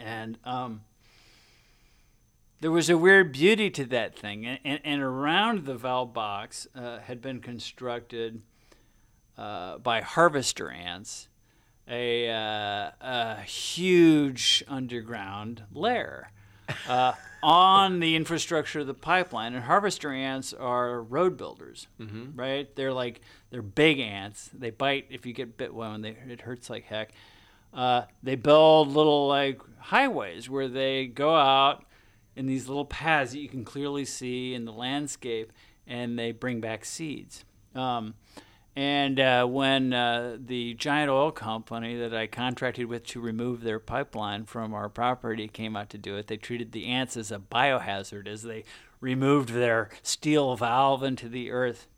[0.00, 0.82] And um,
[2.60, 6.66] there was a weird beauty to that thing, and, and, and around the valve box
[6.74, 8.42] uh, had been constructed
[9.38, 11.28] uh, by harvester ants
[11.88, 16.32] a, uh, a huge underground lair
[16.88, 19.54] uh, on the infrastructure of the pipeline.
[19.54, 22.38] And harvester ants are road builders, mm-hmm.
[22.38, 22.74] right?
[22.74, 23.20] They're like
[23.50, 24.50] they're big ants.
[24.52, 26.02] They bite if you get bit one.
[26.02, 27.12] They it hurts like heck.
[27.72, 31.84] Uh, they build little like highways where they go out
[32.34, 35.52] in these little paths that you can clearly see in the landscape,
[35.86, 37.44] and they bring back seeds.
[37.74, 38.14] Um,
[38.78, 43.80] and uh, when uh, the giant oil company that I contracted with to remove their
[43.80, 47.40] pipeline from our property came out to do it, they treated the ants as a
[47.40, 48.62] biohazard as they
[49.00, 51.88] removed their steel valve into the earth.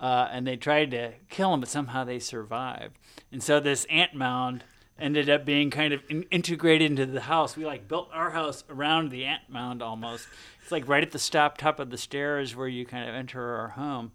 [0.00, 2.98] Uh, and they tried to kill them, but somehow they survived.
[3.30, 4.64] And so this ant mound
[4.98, 7.56] ended up being kind of in- integrated into the house.
[7.56, 10.26] We like built our house around the ant mound almost.
[10.64, 13.54] It's like right at the stop top of the stairs where you kind of enter
[13.54, 14.10] our home.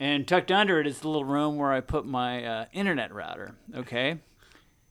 [0.00, 3.54] And tucked under it is the little room where I put my uh, internet router.
[3.74, 4.18] Okay.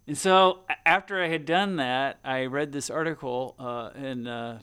[0.08, 4.60] And so after I had done that, I read this article uh, in, uh,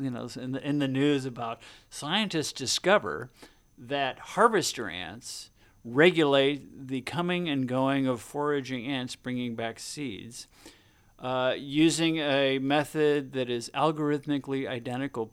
[0.00, 1.60] you know, in the, in the news about
[1.90, 3.30] scientists discover
[3.76, 5.50] that harvester ants
[5.84, 10.48] regulate the coming and going of foraging ants bringing back seeds
[11.18, 15.30] uh, using a method that is algorithmically identical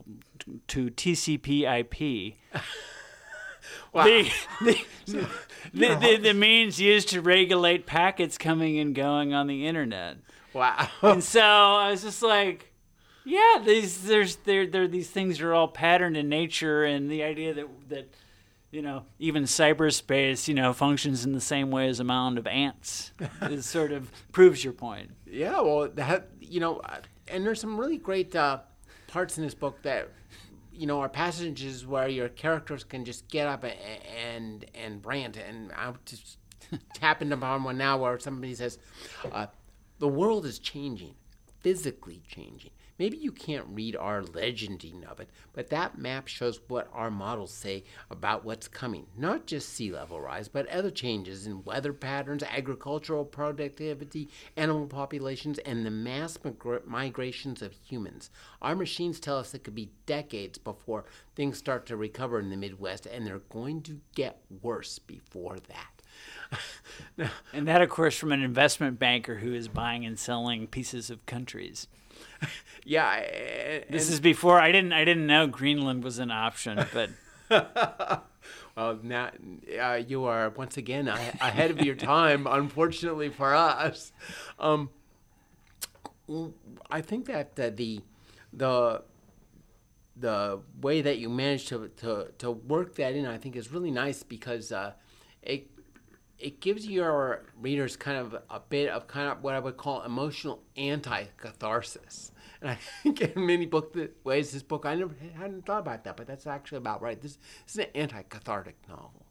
[0.68, 2.36] to TCP/IP.
[3.94, 4.04] Wow.
[4.04, 5.28] The, the,
[5.74, 10.18] the, the, the, means used to regulate packets coming and going on the internet.
[10.54, 10.88] Wow.
[11.02, 12.72] and so I was just like,
[13.26, 17.54] yeah, these there's there there these things are all patterned in nature, and the idea
[17.56, 18.14] that that
[18.72, 22.46] you know even cyberspace you know functions in the same way as a mound of
[22.46, 23.12] ants
[23.42, 25.10] is sort of proves your point.
[25.26, 26.82] Yeah, well, that you know,
[27.28, 28.60] and there's some really great uh,
[29.08, 30.10] parts in this book that
[30.76, 33.76] you know, are passages where your characters can just get up and
[34.26, 35.38] and, and rant.
[35.38, 36.38] And I just
[37.02, 38.78] happened upon one now where somebody says,
[39.32, 39.48] uh,
[40.00, 41.16] "The world is changing,
[41.62, 42.72] physically changing.
[42.98, 47.52] Maybe you can't read our legending of it, but that map shows what our models
[47.52, 49.08] say about what's coming.
[49.18, 55.60] Not just sea level rise, but other changes in weather patterns, agricultural productivity, animal populations,
[55.60, 58.30] and the mass migra- migrations of humans.
[58.62, 62.58] Our machines tell us it could be decades before things start to recover in the
[62.58, 67.30] Midwest, and they're going to get worse before that.
[67.54, 71.26] and that, of course, from an investment banker who is buying and selling pieces of
[71.26, 71.88] countries.
[72.86, 73.20] yeah.
[73.90, 77.10] this is before I didn't I didn't know Greenland was an option, but.
[78.76, 79.30] well, now
[79.80, 82.48] uh, you are once again ahead of your time.
[82.50, 84.12] unfortunately for us,
[84.60, 84.90] um,
[86.90, 88.02] I think that uh, the
[88.52, 89.04] the
[90.16, 93.92] the way that you managed to, to, to work that in, I think, is really
[93.92, 94.94] nice because uh,
[95.42, 95.70] it
[96.40, 100.04] it gives your readers kind of a bit of kind of what I would call
[100.04, 102.32] emotional anti catharsis.
[102.62, 106.18] And I think in many book ways, this book I never hadn't thought about that,
[106.18, 107.22] but that's actually about right.
[107.22, 109.26] This, this is an anti cathartic novel.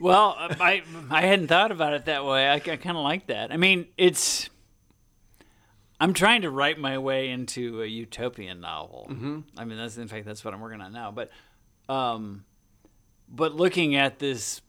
[0.00, 2.48] well, I I hadn't thought about it that way.
[2.48, 3.52] I, I kind of like that.
[3.52, 4.50] I mean, it's.
[6.00, 9.06] I'm trying to write my way into a utopian novel.
[9.08, 9.40] Mm-hmm.
[9.56, 11.12] I mean, that's in fact that's what I'm working on now.
[11.12, 11.30] But,
[11.88, 12.44] um,
[13.28, 14.60] but looking at this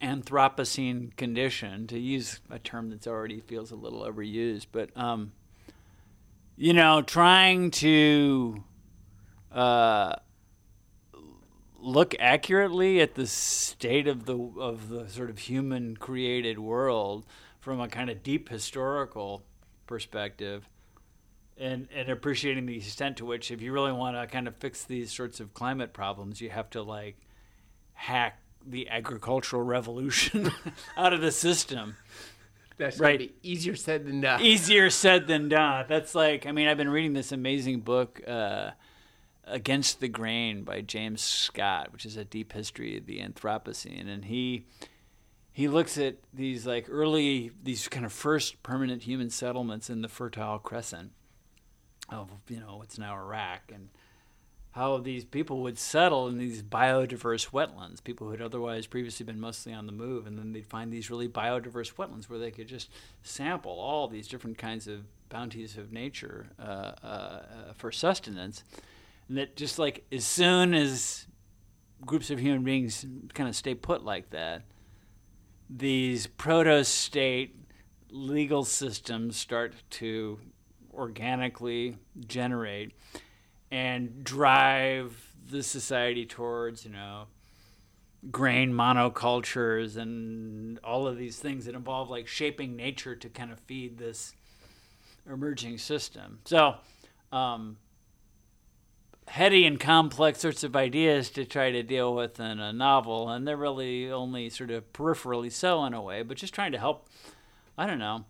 [0.00, 5.32] Anthropocene condition, to use a term that's already feels a little overused, but um,
[6.56, 8.62] you know, trying to
[9.52, 10.16] uh,
[11.78, 17.26] look accurately at the state of the of the sort of human created world
[17.60, 19.44] from a kind of deep historical
[19.86, 20.68] perspective
[21.58, 24.84] and and appreciating the extent to which if you really want to kind of fix
[24.84, 27.16] these sorts of climate problems you have to like
[27.92, 30.52] hack the agricultural revolution
[30.96, 31.96] out of the system.
[32.76, 33.18] That's right.
[33.18, 34.40] Be easier said than done.
[34.40, 35.86] Easier said than done.
[35.88, 38.70] That's like I mean I've been reading this amazing book uh,
[39.46, 44.24] Against the Grain by James Scott, which is a deep history of the Anthropocene, and
[44.24, 44.66] he
[45.52, 50.08] he looks at these like early these kind of first permanent human settlements in the
[50.08, 51.12] Fertile Crescent
[52.08, 53.90] of you know what's now Iraq and
[54.74, 59.38] how these people would settle in these biodiverse wetlands, people who had otherwise previously been
[59.38, 62.66] mostly on the move, and then they'd find these really biodiverse wetlands where they could
[62.66, 62.90] just
[63.22, 68.64] sample all these different kinds of bounties of nature uh, uh, uh, for sustenance.
[69.28, 71.28] And that just like as soon as
[72.04, 74.62] groups of human beings kind of stay put like that,
[75.70, 77.54] these proto state
[78.10, 80.40] legal systems start to
[80.92, 81.96] organically
[82.26, 82.90] generate
[83.74, 87.24] and drive the society towards, you know,
[88.30, 93.58] grain monocultures and all of these things that involve like shaping nature to kind of
[93.58, 94.32] feed this
[95.28, 96.38] emerging system.
[96.44, 96.76] So,
[97.32, 97.78] um,
[99.26, 103.46] heady and complex sorts of ideas to try to deal with in a novel, and
[103.46, 107.08] they're really only sort of peripherally so in a way, but just trying to help,
[107.76, 108.24] I don't know,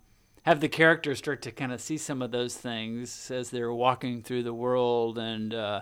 [0.45, 4.23] have the characters start to kind of see some of those things as they're walking
[4.23, 5.81] through the world and uh,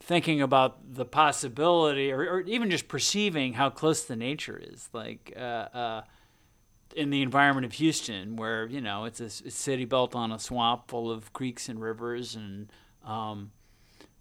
[0.00, 4.88] thinking about the possibility or, or, even just perceiving how close the nature is.
[4.94, 6.02] Like, uh, uh,
[6.96, 10.88] in the environment of Houston, where you know it's a, city built on a swamp
[10.88, 12.72] full of creeks and rivers, and
[13.04, 13.52] um,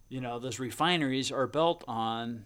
[0.10, 2.46] you know those refineries are built on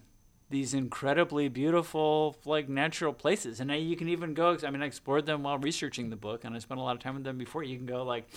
[0.54, 4.56] these incredibly beautiful, like natural places, and you can even go.
[4.64, 7.02] I mean, I explored them while researching the book, and I spent a lot of
[7.02, 7.64] time with them before.
[7.64, 8.28] You can go like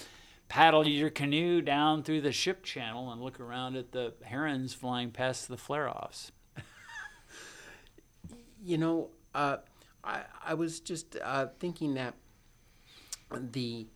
[0.50, 5.12] paddle your canoe down through the ship channel and look around at the herons flying
[5.12, 6.32] past the flare offs.
[8.64, 9.58] you know, uh,
[10.04, 12.16] I, I was just uh, thinking that
[13.32, 13.88] the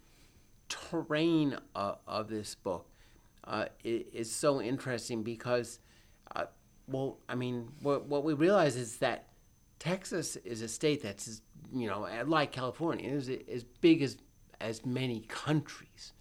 [0.69, 2.85] terrain uh, of this book
[3.45, 5.79] uh, is, so interesting because,
[6.91, 9.27] well, I mean, what, what we realize is that
[9.79, 11.41] Texas is a state that's,
[11.73, 14.17] you know, like California, is as big as
[14.59, 16.13] as many countries,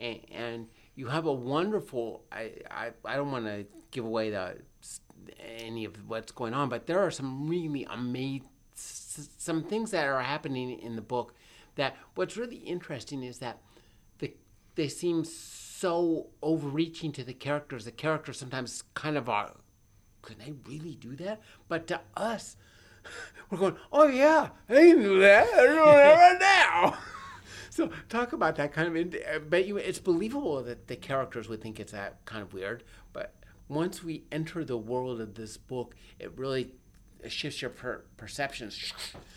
[0.00, 0.66] and, and
[0.96, 2.24] you have a wonderful.
[2.32, 4.56] I I, I don't want to give away the
[5.38, 10.20] any of what's going on, but there are some really amazing some things that are
[10.20, 11.34] happening in the book
[11.76, 13.58] that what's really interesting is that
[14.18, 14.34] the,
[14.74, 17.84] they seem so overreaching to the characters.
[17.84, 19.52] The characters sometimes kind of are,
[20.24, 21.40] can they really do that?
[21.68, 22.56] But to us,
[23.50, 25.50] we're going, oh yeah, they can do that.
[25.54, 26.38] They're doing that right
[26.92, 26.98] now.
[27.70, 29.50] so talk about that kind of.
[29.50, 32.82] But you, it's believable that the characters would think it's that kind of weird.
[33.12, 33.34] But
[33.68, 36.72] once we enter the world of this book, it really
[37.28, 38.92] shifts your per- perceptions.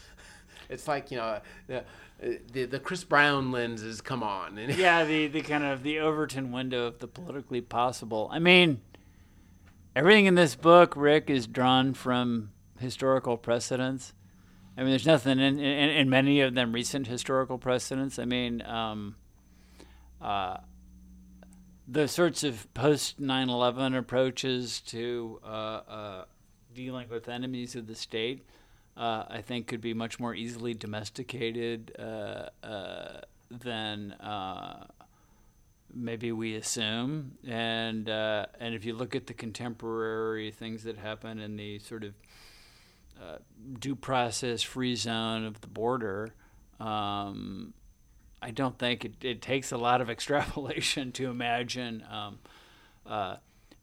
[0.69, 1.83] it's like you know the,
[2.51, 4.57] the the Chris Brown lenses come on.
[4.57, 8.29] yeah, the the kind of the Overton window of the politically possible.
[8.31, 8.81] I mean,
[9.97, 14.13] everything in this book, Rick, is drawn from historical precedents.
[14.77, 18.19] I mean, there's nothing in, in, in many of them recent historical precedents.
[18.19, 19.15] I mean, um,
[20.21, 20.57] uh,
[21.87, 26.25] the sorts of post 9 11 approaches to uh, uh,
[26.75, 28.45] dealing with enemies of the state,
[28.95, 34.15] uh, I think could be much more easily domesticated uh, uh, than
[35.97, 37.33] maybe we assume.
[37.47, 42.03] And uh, and if you look at the contemporary things that happen in the sort
[42.03, 42.13] of
[43.21, 43.37] uh,
[43.79, 46.33] due process free zone of the border.
[46.79, 47.73] Um,
[48.39, 52.37] I don't think it, it, takes a lot of extrapolation to imagine um,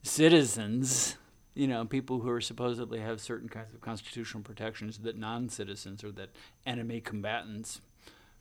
[0.05, 1.17] citizens
[1.55, 6.11] you know, people who are supposedly have certain kinds of constitutional protections that non-citizens or
[6.13, 6.31] that
[6.67, 7.81] enemy combatants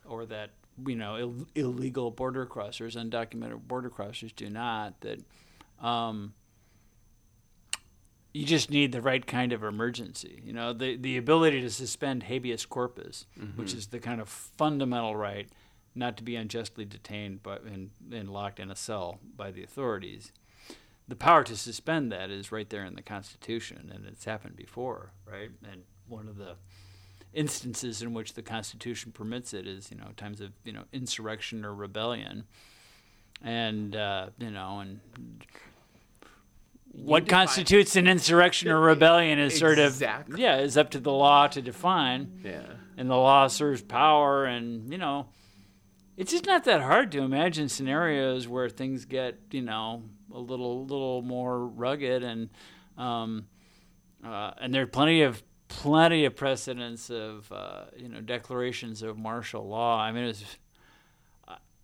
[0.04, 0.50] or that
[0.86, 5.00] you know Ill- illegal border crossers, undocumented border crossers do not.
[5.02, 5.20] That
[5.82, 6.34] um,
[8.34, 10.42] you just need the right kind of emergency.
[10.44, 13.60] You know, the the ability to suspend habeas corpus, mm-hmm.
[13.60, 15.50] which is the kind of fundamental right
[15.96, 20.32] not to be unjustly detained but and, and locked in a cell by the authorities
[21.08, 25.12] the power to suspend that is right there in the Constitution, and it's happened before,
[25.30, 25.50] right?
[25.70, 26.56] And one of the
[27.34, 31.66] instances in which the Constitution permits it is, you know, times of you know insurrection
[31.66, 32.46] or rebellion,
[33.44, 35.00] and uh, you know, and
[36.92, 40.02] what constitutes an insurrection or rebellion is sort of
[40.38, 42.42] yeah is up to the law to define.
[42.44, 42.62] Yeah,
[42.98, 45.28] and the law serves power, and you know,
[46.18, 50.04] it's just not that hard to imagine scenarios where things get you know
[50.34, 52.50] a little little more rugged and
[52.98, 53.48] um,
[54.26, 55.44] uh, and there are plenty of
[55.82, 60.00] plenty of precedents of uh, you know declarations of martial law.
[60.00, 60.44] I mean, it was,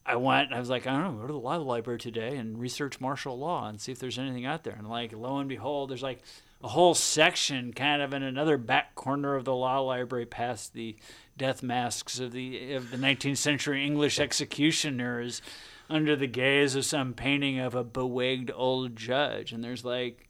[0.05, 0.53] I went.
[0.53, 3.37] I was like, I don't know, go to the law library today and research martial
[3.37, 4.75] law and see if there's anything out there.
[4.77, 6.21] And like, lo and behold, there's like
[6.63, 10.95] a whole section kind of in another back corner of the law library past the
[11.37, 15.41] death masks of the of the 19th century English executioners
[15.89, 19.51] under the gaze of some painting of a bewigged old judge.
[19.51, 20.27] And there's like,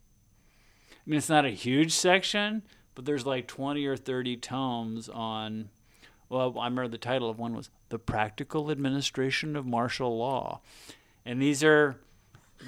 [0.90, 2.62] I mean, it's not a huge section,
[2.94, 5.70] but there's like 20 or 30 tomes on,
[6.28, 10.60] well, I remember the title of one was The Practical Administration of Martial Law.
[11.24, 11.96] And these are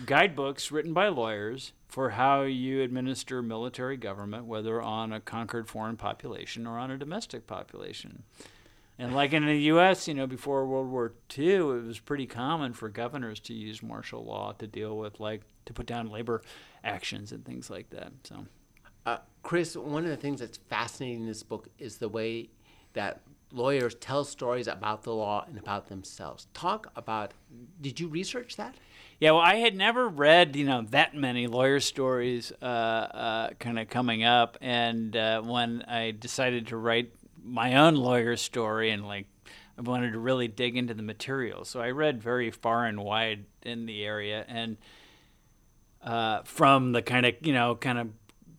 [0.07, 5.97] guidebooks written by lawyers for how you administer military government, whether on a conquered foreign
[5.97, 8.23] population or on a domestic population.
[8.99, 12.73] And like in the U.S., you know, before World War II, it was pretty common
[12.73, 16.43] for governors to use martial law to deal with, like, to put down labor
[16.85, 18.13] actions and things like that.
[18.25, 18.47] So,
[19.07, 22.51] uh, Chris, one of the things that's fascinating in this book is the way
[22.93, 23.23] that
[23.53, 26.47] lawyers tell stories about the law and about themselves.
[26.55, 27.35] Talk about.
[27.81, 28.75] Did you research that?
[29.21, 33.79] Yeah, well, I had never read, you know, that many lawyer stories uh, uh, kind
[33.79, 37.13] of coming up, and uh, when I decided to write
[37.45, 39.27] my own lawyer story and like
[39.77, 41.65] I wanted to really dig into the material.
[41.65, 44.77] So I read very far and wide in the area and
[46.03, 48.09] uh, from the kind of you know kind of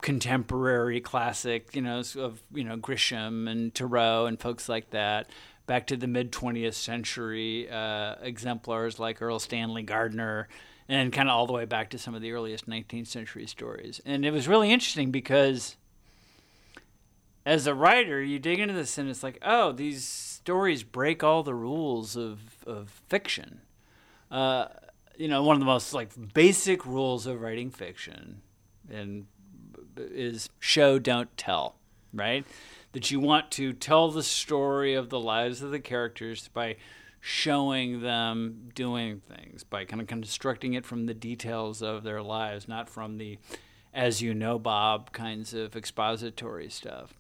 [0.04, 5.30] contemporary classic you know of you know Grisham and Turow and folks like that
[5.66, 10.50] back to the mid 20th century uh, exemplars like Erle Stanley Gardner
[10.90, 14.02] and kind of all the way back to some of the earliest 19th century stories.
[14.06, 15.78] And it was really interesting because
[17.46, 21.44] as a writer, you dig into this and it's like, oh, these stories break all
[21.44, 23.62] the rules of, of fiction.
[24.30, 24.68] Uh,
[25.18, 28.42] you know, one of the most like basic rules of writing fiction
[28.92, 29.26] and
[29.98, 31.76] is show, don't tell,
[32.14, 32.46] right?
[32.94, 36.78] That you want to tell the story of the lives of the characters by
[37.20, 42.68] showing them doing things, by kind of constructing it from the details of their lives,
[42.68, 43.40] not from the
[43.94, 47.14] as you know, Bob kinds of expository stuff.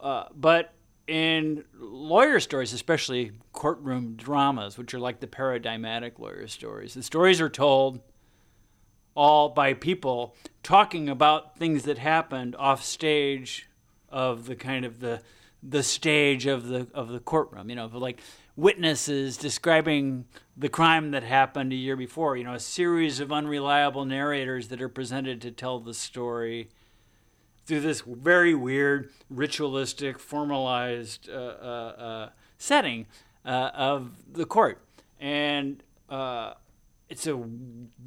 [0.00, 0.72] Uh, but
[1.06, 7.40] in lawyer stories, especially courtroom dramas, which are like the paradigmatic lawyer stories, the stories
[7.40, 8.00] are told
[9.20, 13.68] all by people talking about things that happened off stage
[14.08, 15.20] of the kind of the
[15.62, 17.68] the stage of the of the courtroom.
[17.68, 18.22] You know, like
[18.56, 20.24] witnesses describing
[20.56, 22.38] the crime that happened a year before.
[22.38, 26.70] You know, a series of unreliable narrators that are presented to tell the story
[27.66, 33.04] through this very weird, ritualistic, formalized uh, uh, uh, setting
[33.44, 34.80] uh, of the court.
[35.20, 36.54] And uh,
[37.10, 37.42] it's a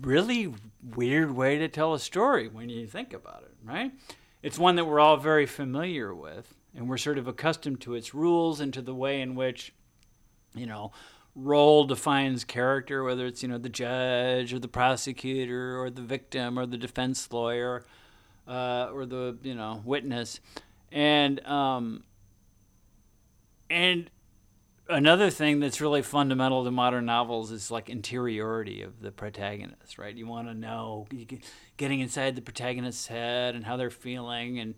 [0.01, 0.53] really
[0.95, 3.91] weird way to tell a story when you think about it, right?
[4.41, 8.13] It's one that we're all very familiar with, and we're sort of accustomed to its
[8.13, 9.73] rules and to the way in which,
[10.55, 10.91] you know,
[11.35, 16.57] role defines character, whether it's, you know, the judge or the prosecutor or the victim
[16.57, 17.83] or the defense lawyer
[18.47, 20.39] uh, or the you know witness,
[20.91, 22.03] and um,
[23.69, 24.09] and
[24.93, 30.15] another thing that's really fundamental to modern novels is like interiority of the protagonist, right?
[30.15, 31.07] You want to know
[31.77, 34.75] getting inside the protagonist's head and how they're feeling and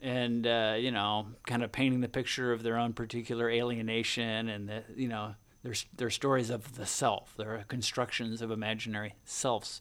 [0.00, 4.68] and uh, you know kind of painting the picture of their own particular alienation and
[4.68, 9.80] the you know their their stories of the self, their constructions of imaginary selves.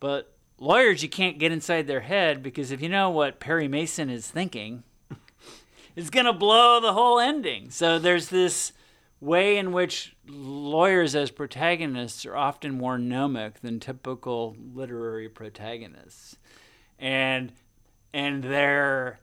[0.00, 4.10] But lawyers, you can't get inside their head because if you know what Perry Mason
[4.10, 4.82] is thinking,
[5.96, 7.70] it's going to blow the whole ending.
[7.70, 8.72] So there's this
[9.20, 16.36] way in which lawyers as protagonists are often more gnomic than typical literary protagonists.
[16.98, 17.52] And
[18.12, 19.20] and their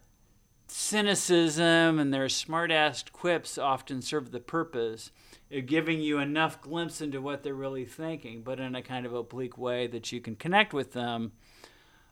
[0.67, 5.11] cynicism and their smart-ass quips often serve the purpose
[5.51, 9.13] of giving you enough glimpse into what they're really thinking, but in a kind of
[9.13, 11.31] oblique way that you can connect with them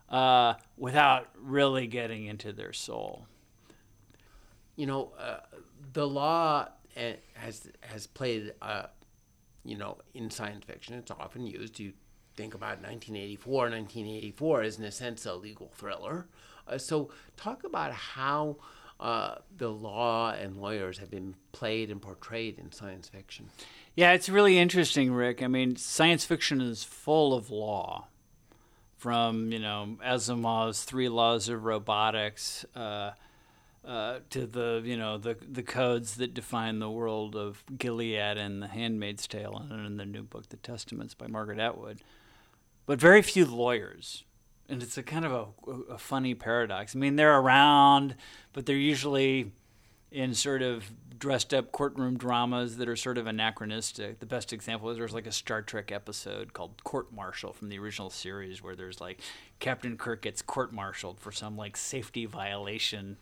[0.08, 3.26] uh, without really getting into their soul.
[4.74, 5.40] You know, uh,
[5.92, 6.68] the law
[7.34, 8.86] has has played, uh,
[9.64, 10.94] you know, in science fiction.
[10.94, 11.78] It's often used.
[11.78, 11.92] You
[12.36, 13.62] think about 1984.
[13.70, 16.26] 1984 is in a sense a legal thriller.
[16.68, 18.56] Uh, so, talk about how
[18.98, 23.48] uh, the law and lawyers have been played and portrayed in science fiction.
[23.94, 25.42] Yeah, it's really interesting, Rick.
[25.42, 28.08] I mean, science fiction is full of law,
[28.96, 33.12] from you know Asimov's Three Laws of Robotics uh,
[33.86, 38.62] uh, to the you know the the codes that define the world of Gilead and
[38.62, 42.00] The Handmaid's Tale, and in the new book, The Testaments by Margaret Atwood.
[42.86, 44.24] But very few lawyers
[44.68, 45.32] and it's a kind of
[45.66, 46.96] a, a, funny paradox.
[46.96, 48.16] I mean, they're around,
[48.52, 49.52] but they're usually
[50.10, 54.18] in sort of dressed up courtroom dramas that are sort of anachronistic.
[54.18, 57.78] The best example is there's like a Star Trek episode called Court Martial from the
[57.78, 59.20] original series where there's like
[59.58, 63.16] Captain Kirk gets court martialed for some like safety violation.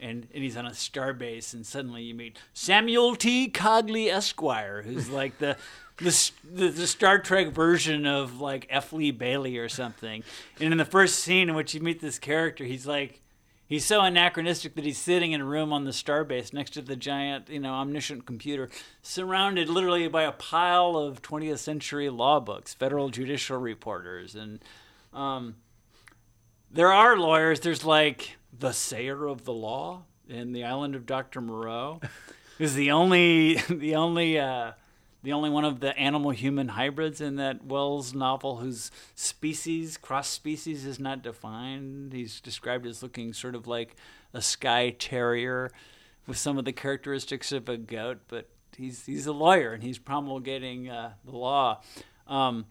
[0.00, 3.50] And, and he's on a star base, and suddenly you meet Samuel T.
[3.50, 5.56] Cogley Esquire, who's like the
[6.00, 8.92] the, the, the Star Trek version of like F.
[8.92, 10.24] Lee Bailey or something.
[10.58, 13.20] And in the first scene in which you meet this character, he's like,
[13.66, 16.96] he's so anachronistic that he's sitting in a room on the starbase next to the
[16.96, 18.70] giant, you know, omniscient computer,
[19.02, 24.64] surrounded literally by a pile of 20th century law books, federal judicial reporters, and
[25.12, 25.56] um,
[26.70, 27.60] there are lawyers.
[27.60, 31.40] There's like the sayer of the law in the island of Dr.
[31.40, 32.00] Moreau.
[32.60, 34.72] is the only the only uh,
[35.22, 40.28] the only one of the animal human hybrids in that Wells novel whose species cross
[40.28, 42.12] species is not defined.
[42.12, 43.96] He's described as looking sort of like
[44.32, 45.70] a Skye terrier
[46.26, 49.98] with some of the characteristics of a goat, but he's he's a lawyer and he's
[49.98, 51.80] promulgating uh, the law.
[52.28, 52.66] Um,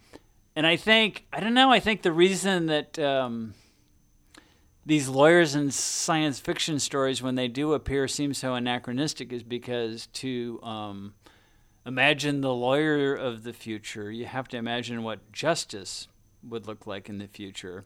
[0.56, 1.72] and I think I don't know.
[1.72, 3.54] I think the reason that um,
[4.86, 10.08] these lawyers in science fiction stories, when they do appear, seem so anachronistic, is because
[10.08, 11.14] to um,
[11.86, 16.08] imagine the lawyer of the future, you have to imagine what justice
[16.48, 17.86] would look like in the future.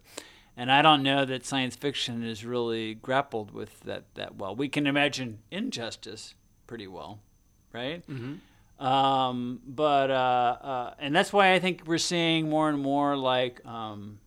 [0.56, 4.56] And I don't know that science fiction has really grappled with that that well.
[4.56, 6.36] We can imagine injustice
[6.68, 7.20] pretty well,
[7.72, 8.08] right?
[8.08, 8.86] Mm-hmm.
[8.86, 13.66] Um, but uh, uh, and that's why I think we're seeing more and more like
[13.66, 14.20] um,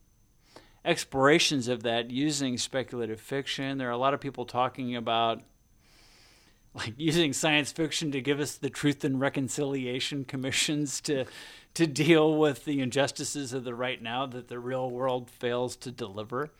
[0.86, 3.78] explorations of that using speculative fiction.
[3.78, 5.42] There are a lot of people talking about
[6.74, 11.24] like using science fiction to give us the truth and reconciliation commissions to
[11.74, 15.90] to deal with the injustices of the right now that the real world fails to
[15.90, 16.50] deliver.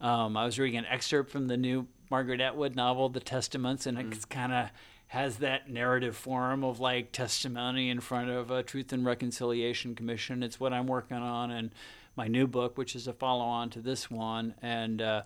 [0.00, 3.98] Um, I was reading an excerpt from the new Margaret Atwood novel, The Testaments, and
[3.98, 4.28] it mm.
[4.28, 4.68] kind of
[5.08, 10.42] has that narrative form of like testimony in front of a Truth and Reconciliation Commission.
[10.42, 11.72] It's what I'm working on in
[12.16, 14.54] my new book, which is a follow on to this one.
[14.62, 15.22] And uh,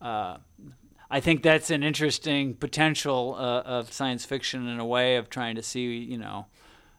[0.00, 0.38] uh,
[1.10, 5.56] I think that's an interesting potential uh, of science fiction in a way of trying
[5.56, 6.46] to see, you know,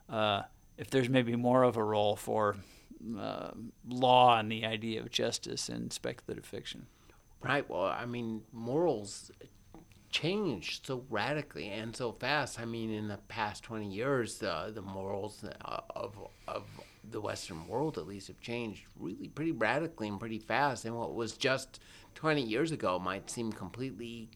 [0.10, 0.44] uh,
[0.78, 2.58] if there's maybe more of a role for
[3.18, 3.52] uh,
[3.88, 6.88] law and the idea of justice in speculative fiction.
[7.42, 7.68] Right.
[7.68, 9.32] Well, I mean, morals
[10.12, 12.60] change so radically and so fast.
[12.60, 15.44] I mean, in the past 20 years, the the morals
[15.96, 16.14] of
[16.48, 16.64] of
[17.10, 20.86] the Western world, at least, have changed really pretty radically and pretty fast.
[20.86, 21.80] And what was just
[22.16, 24.30] 20 years ago might seem completely,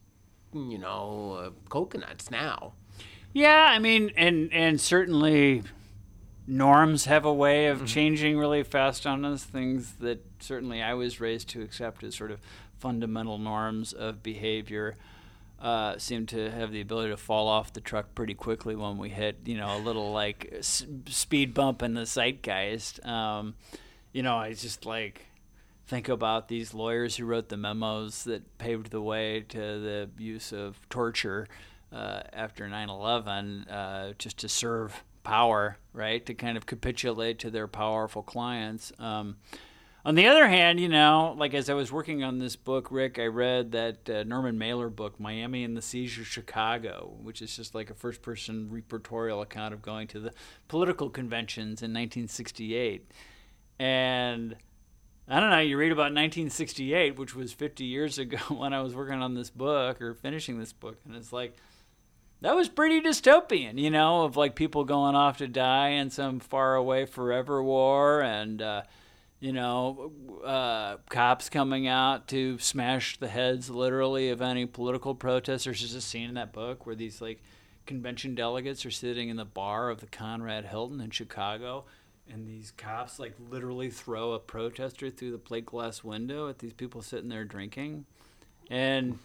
[0.52, 2.72] you know, uh, coconuts now.
[3.32, 5.62] Yeah, I mean, and and certainly
[6.46, 7.86] norms have a way of mm-hmm.
[7.86, 9.44] changing really fast on us.
[9.44, 12.40] Things that certainly I was raised to accept as sort of
[12.78, 14.96] fundamental norms of behavior.
[15.58, 19.08] Uh, seem to have the ability to fall off the truck pretty quickly when we
[19.08, 23.04] hit, you know, a little like s- speed bump in the zeitgeist.
[23.06, 23.54] Um,
[24.12, 25.24] you know, I just like
[25.86, 30.52] think about these lawyers who wrote the memos that paved the way to the use
[30.52, 31.46] of torture
[31.90, 36.24] uh, after 9/11, uh, just to serve power, right?
[36.26, 38.92] To kind of capitulate to their powerful clients.
[38.98, 39.36] Um,
[40.06, 43.18] on the other hand, you know, like as I was working on this book, Rick,
[43.18, 47.56] I read that uh, Norman Mailer book, Miami and the Siege of Chicago, which is
[47.56, 50.32] just like a first person reportorial account of going to the
[50.68, 53.10] political conventions in 1968.
[53.80, 54.54] And
[55.26, 58.94] I don't know, you read about 1968, which was 50 years ago when I was
[58.94, 61.56] working on this book or finishing this book, and it's like,
[62.42, 66.38] that was pretty dystopian, you know, of like people going off to die in some
[66.38, 68.82] far away forever war and, uh,
[69.40, 70.12] you know,
[70.44, 75.80] uh, cops coming out to smash the heads literally of any political protesters.
[75.80, 77.42] There's a scene in that book where these like
[77.84, 81.84] convention delegates are sitting in the bar of the Conrad Hilton in Chicago,
[82.32, 86.72] and these cops like literally throw a protester through the plate glass window at these
[86.72, 88.06] people sitting there drinking.
[88.70, 89.18] And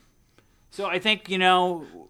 [0.69, 2.09] so I think, you know,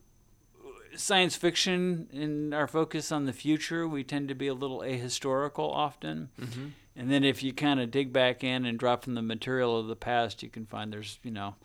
[0.95, 5.70] science fiction in our focus on the future, we tend to be a little ahistorical
[5.72, 6.30] often.
[6.39, 6.68] Mm-hmm.
[6.96, 9.88] And then if you kind of dig back in and drop from the material of
[9.88, 11.56] the past, you can find there's, you know,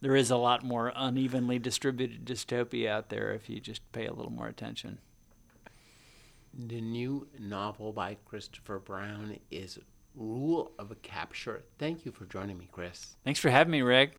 [0.00, 4.12] there is a lot more unevenly distributed dystopia out there if you just pay a
[4.12, 4.98] little more attention.
[6.52, 9.78] The new novel by Christopher Brown is
[10.14, 11.64] Rule of a Capture.
[11.78, 13.16] Thank you for joining me, Chris.
[13.24, 14.18] Thanks for having me, Rick.